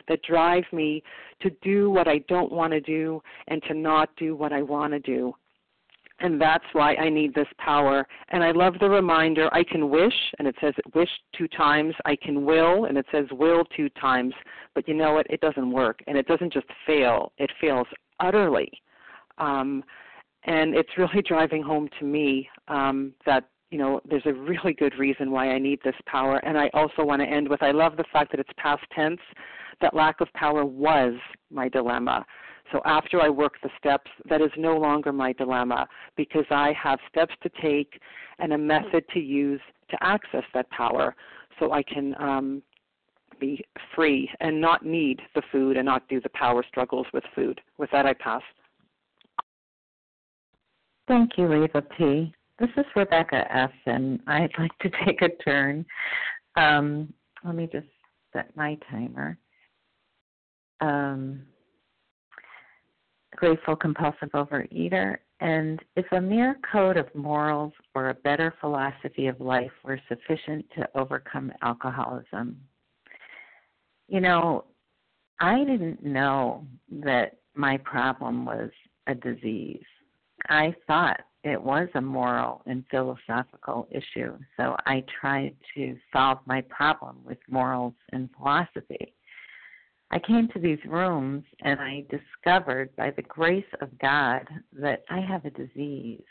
[0.07, 1.03] that drive me
[1.41, 4.93] to do what I don't want to do and to not do what I want
[4.93, 5.35] to do.
[6.23, 8.07] And that's why I need this power.
[8.29, 11.93] And I love the reminder I can wish, and it says wish two times.
[12.05, 14.33] I can will, and it says will two times.
[14.73, 15.27] But you know what?
[15.29, 17.87] It doesn't work, and it doesn't just fail, it fails
[18.21, 18.71] utterly.
[19.37, 19.83] Um,
[20.45, 24.97] and it's really driving home to me um, that you know there's a really good
[24.97, 26.37] reason why I need this power.
[26.37, 29.19] And I also want to end with I love the fact that it's past tense.
[29.81, 31.15] That lack of power was
[31.51, 32.25] my dilemma.
[32.71, 36.99] So after I work the steps, that is no longer my dilemma because I have
[37.09, 37.99] steps to take
[38.39, 41.15] and a method to use to access that power
[41.59, 42.63] so I can um,
[43.39, 43.63] be
[43.95, 47.61] free and not need the food and not do the power struggles with food.
[47.77, 48.41] With that, I pass.
[51.07, 52.33] Thank you, Reva P.
[52.59, 55.85] This is Rebecca F., and I'd like to take a turn.
[56.55, 57.87] Um, let me just
[58.31, 59.37] set my timer.
[60.79, 61.41] Um,
[63.35, 69.39] grateful compulsive overeater, and if a mere code of morals or a better philosophy of
[69.41, 72.57] life were sufficient to overcome alcoholism.
[74.07, 74.65] You know,
[75.39, 78.69] I didn't know that my problem was
[79.07, 79.83] a disease.
[80.49, 86.61] I thought it was a moral and philosophical issue, so I tried to solve my
[86.61, 89.13] problem with morals and philosophy.
[90.13, 95.19] I came to these rooms and I discovered by the grace of God that I
[95.19, 96.21] have a disease.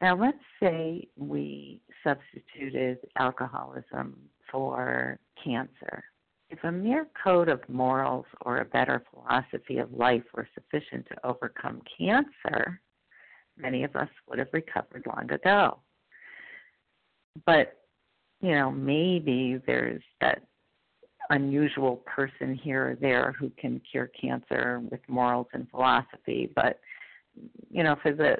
[0.00, 4.16] Now, let's say we substituted alcoholism
[4.48, 6.04] for cancer.
[6.50, 11.26] If a mere code of morals or a better philosophy of life were sufficient to
[11.26, 12.80] overcome cancer,
[13.58, 15.80] many of us would have recovered long ago.
[17.44, 17.76] But,
[18.40, 20.42] you know, maybe there's that
[21.30, 26.80] unusual person here or there who can cure cancer with morals and philosophy, but
[27.70, 28.36] you know, for the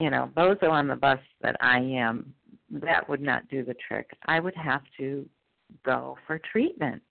[0.00, 2.32] you know, bozo on the bus that I am,
[2.70, 4.10] that would not do the trick.
[4.26, 5.28] I would have to
[5.84, 7.02] go for treatment.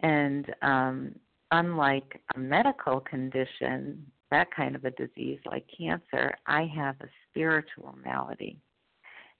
[0.00, 1.14] And um
[1.52, 7.96] unlike a medical condition, that kind of a disease like cancer, I have a spiritual
[8.04, 8.58] malady.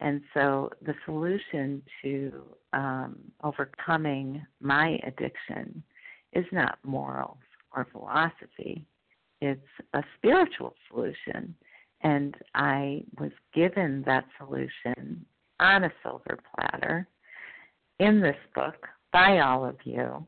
[0.00, 2.42] And so the solution to
[2.72, 5.82] um, overcoming my addiction
[6.32, 7.38] is not morals
[7.74, 8.84] or philosophy,
[9.40, 9.60] it's
[9.94, 11.54] a spiritual solution.
[12.02, 15.24] And I was given that solution
[15.60, 17.08] on a silver platter
[17.98, 20.26] in this book by all of you.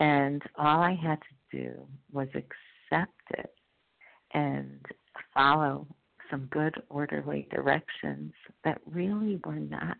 [0.00, 3.54] And all I had to do was accept it
[4.32, 4.84] and
[5.32, 5.86] follow
[6.30, 8.32] some good orderly directions
[8.64, 9.96] that really were not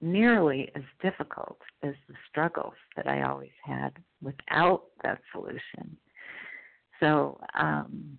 [0.00, 3.90] nearly as difficult as the struggles that I always had
[4.22, 5.96] without that solution.
[6.98, 8.18] So um,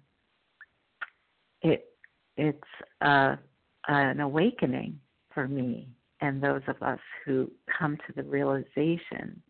[1.61, 1.88] it
[2.38, 2.57] it's
[3.01, 3.36] uh,
[3.88, 4.99] an awakening
[5.34, 5.88] for me
[6.22, 9.41] and those of us who come to the realization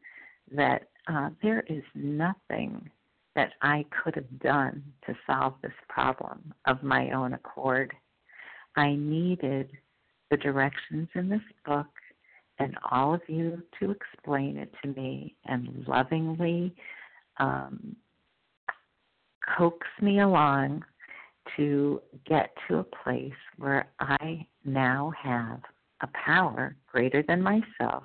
[0.56, 2.90] that uh, there is nothing
[3.36, 7.94] that I could have done to solve this problem of my own accord.
[8.76, 9.72] I needed
[10.30, 11.88] the directions in this book
[12.60, 16.76] and all of you to explain it to me and lovingly
[17.38, 17.96] um,
[19.58, 20.84] coax me along
[21.58, 25.60] to get to a place where I now have
[26.02, 28.04] a power greater than myself,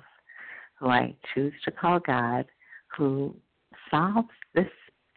[0.79, 2.45] who I choose to call God,
[2.95, 3.35] who
[3.91, 4.67] solves this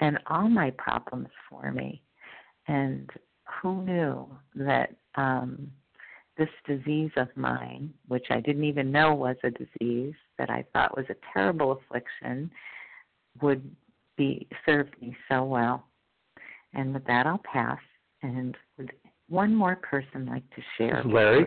[0.01, 2.03] and all my problems for me.
[2.69, 3.09] And
[3.63, 5.71] who knew that um,
[6.39, 10.97] this disease of mine, which I didn't even know was a disease, that I thought
[10.97, 12.51] was a terrible affliction,
[13.43, 13.63] would
[14.17, 15.85] be serve me so well.
[16.73, 17.79] And with that, I'll pass.
[18.23, 18.93] And would
[19.29, 21.03] one more person like to share?
[21.05, 21.47] Larry.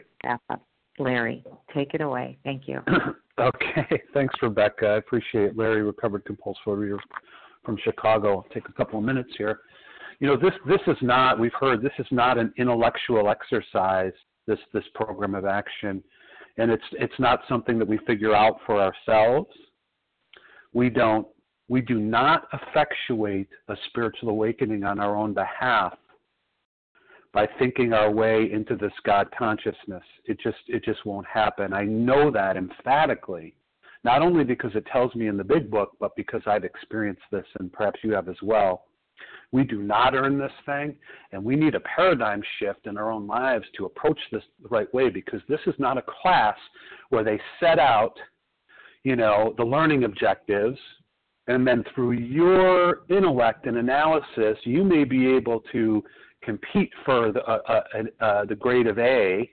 [0.99, 1.43] Larry,
[1.73, 2.37] take it away.
[2.43, 2.81] Thank you.
[3.39, 4.85] okay, thanks, Rebecca.
[4.87, 5.57] I appreciate it.
[5.57, 6.61] Larry, recovered compulsive
[7.64, 8.38] from Chicago.
[8.38, 9.59] I'll take a couple of minutes here.
[10.20, 14.14] You know, this this is not we've heard this is not an intellectual exercise.
[14.47, 16.03] This this program of action,
[16.57, 19.49] and it's it's not something that we figure out for ourselves.
[20.74, 21.28] We don't
[21.70, 25.93] we do not effectuate a spiritual awakening on our own behalf
[27.34, 30.03] by thinking our way into this God consciousness.
[30.26, 31.74] It just it just won't happen.
[31.74, 33.55] I know that emphatically
[34.03, 37.45] not only because it tells me in the big book, but because I've experienced this
[37.59, 38.85] and perhaps you have as well.
[39.51, 40.95] We do not earn this thing,
[41.31, 44.91] and we need a paradigm shift in our own lives to approach this the right
[44.93, 46.57] way because this is not a class
[47.09, 48.15] where they set out,
[49.03, 50.79] you know, the learning objectives,
[51.47, 56.03] and then through your intellect and analysis, you may be able to
[56.41, 59.49] compete for the, uh, uh, uh, the grade of A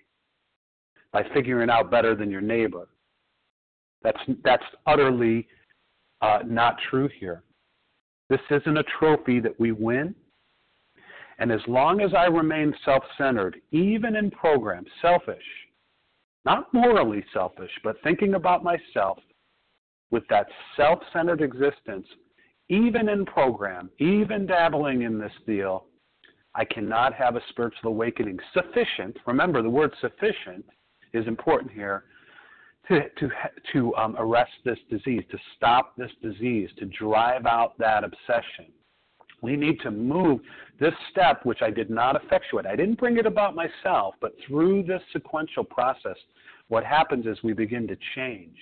[1.12, 2.88] by figuring out better than your neighbor.
[4.02, 5.46] That's, that's utterly
[6.22, 7.42] uh, not true here.
[8.28, 10.14] This isn't a trophy that we win.
[11.38, 15.42] And as long as I remain self centered, even in programs, selfish,
[16.44, 19.18] not morally selfish, but thinking about myself
[20.10, 20.46] with that
[20.76, 22.06] self centered existence,
[22.68, 25.86] even in program, even dabbling in this deal,
[26.54, 29.16] I cannot have a spiritual awakening sufficient.
[29.26, 30.64] Remember, the word sufficient
[31.14, 32.04] is important here
[32.90, 33.30] to, to,
[33.72, 38.66] to um, arrest this disease, to stop this disease, to drive out that obsession.
[39.42, 40.40] We need to move
[40.78, 42.66] this step, which I did not effectuate.
[42.66, 46.16] I didn't bring it about myself, but through this sequential process,
[46.68, 48.56] what happens is we begin to change.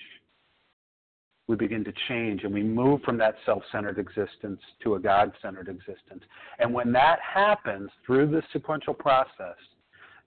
[1.47, 5.31] We begin to change and we move from that self centered existence to a God
[5.41, 6.23] centered existence.
[6.59, 9.57] And when that happens through this sequential process,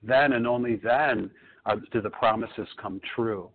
[0.03, 1.31] then and only then
[1.93, 3.49] do the promises come true.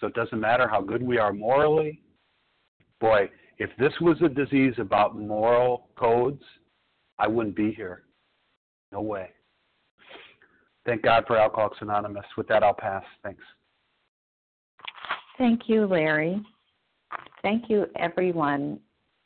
[0.00, 2.02] So it doesn't matter how good we are morally.
[3.00, 6.42] Boy, if this was a disease about moral codes,
[7.18, 8.02] I wouldn't be here.
[8.92, 9.30] No way.
[10.84, 12.26] Thank God for Alcoholics Anonymous.
[12.36, 13.02] With that, I'll pass.
[13.22, 13.42] Thanks.
[15.38, 16.40] Thank you, Larry.
[17.42, 18.78] Thank you, everyone,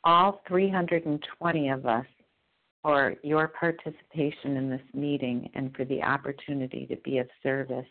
[0.03, 2.05] all 320 of us,
[2.81, 7.85] for your participation in this meeting and for the opportunity to be of service.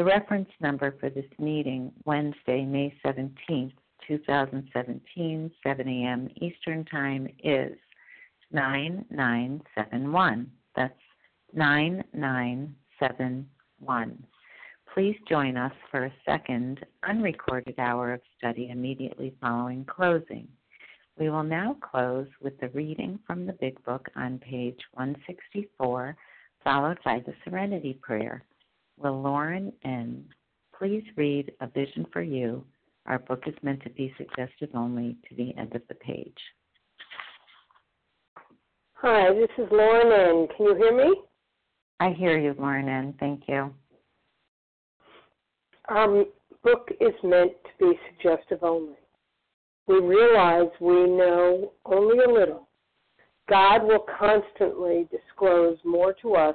[0.00, 3.74] The reference number for this meeting, Wednesday, May 17th,
[4.08, 6.30] 2017, 7 a.m.
[6.36, 7.76] Eastern Time, is
[8.50, 10.50] 9971.
[10.74, 10.94] That's
[11.52, 14.24] 9971.
[14.94, 20.48] Please join us for a second unrecorded hour of study immediately following closing.
[21.18, 26.16] We will now close with the reading from the Big Book on page 164,
[26.64, 28.42] followed by the Serenity Prayer.
[29.02, 30.24] Will Lauren N.
[30.78, 32.62] please read A Vision for You?
[33.06, 36.36] Our book is meant to be suggestive only to the end of the page.
[38.94, 40.48] Hi, this is Lauren N.
[40.54, 41.14] Can you hear me?
[41.98, 43.14] I hear you, Lauren N.
[43.18, 43.72] Thank you.
[45.88, 46.24] Our
[46.62, 48.96] book is meant to be suggestive only.
[49.86, 52.68] We realize we know only a little.
[53.48, 56.54] God will constantly disclose more to us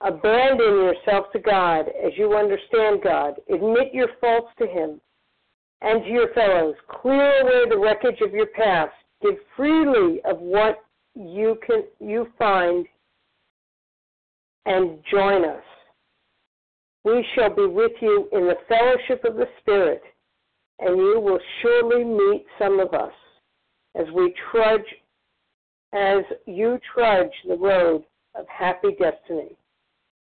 [0.00, 3.34] Abandon yourself to God as you understand God.
[3.52, 5.00] Admit your faults to Him
[5.80, 6.74] and to your fellows.
[6.88, 8.92] Clear away the wreckage of your past.
[9.22, 10.84] Give freely of what
[11.14, 12.86] you can you find
[14.66, 15.62] and join us.
[17.04, 20.02] We shall be with you in the fellowship of the Spirit,
[20.78, 23.12] and you will surely meet some of us
[23.96, 24.80] as we trudge
[25.92, 29.56] as you trudge the road of happy destiny.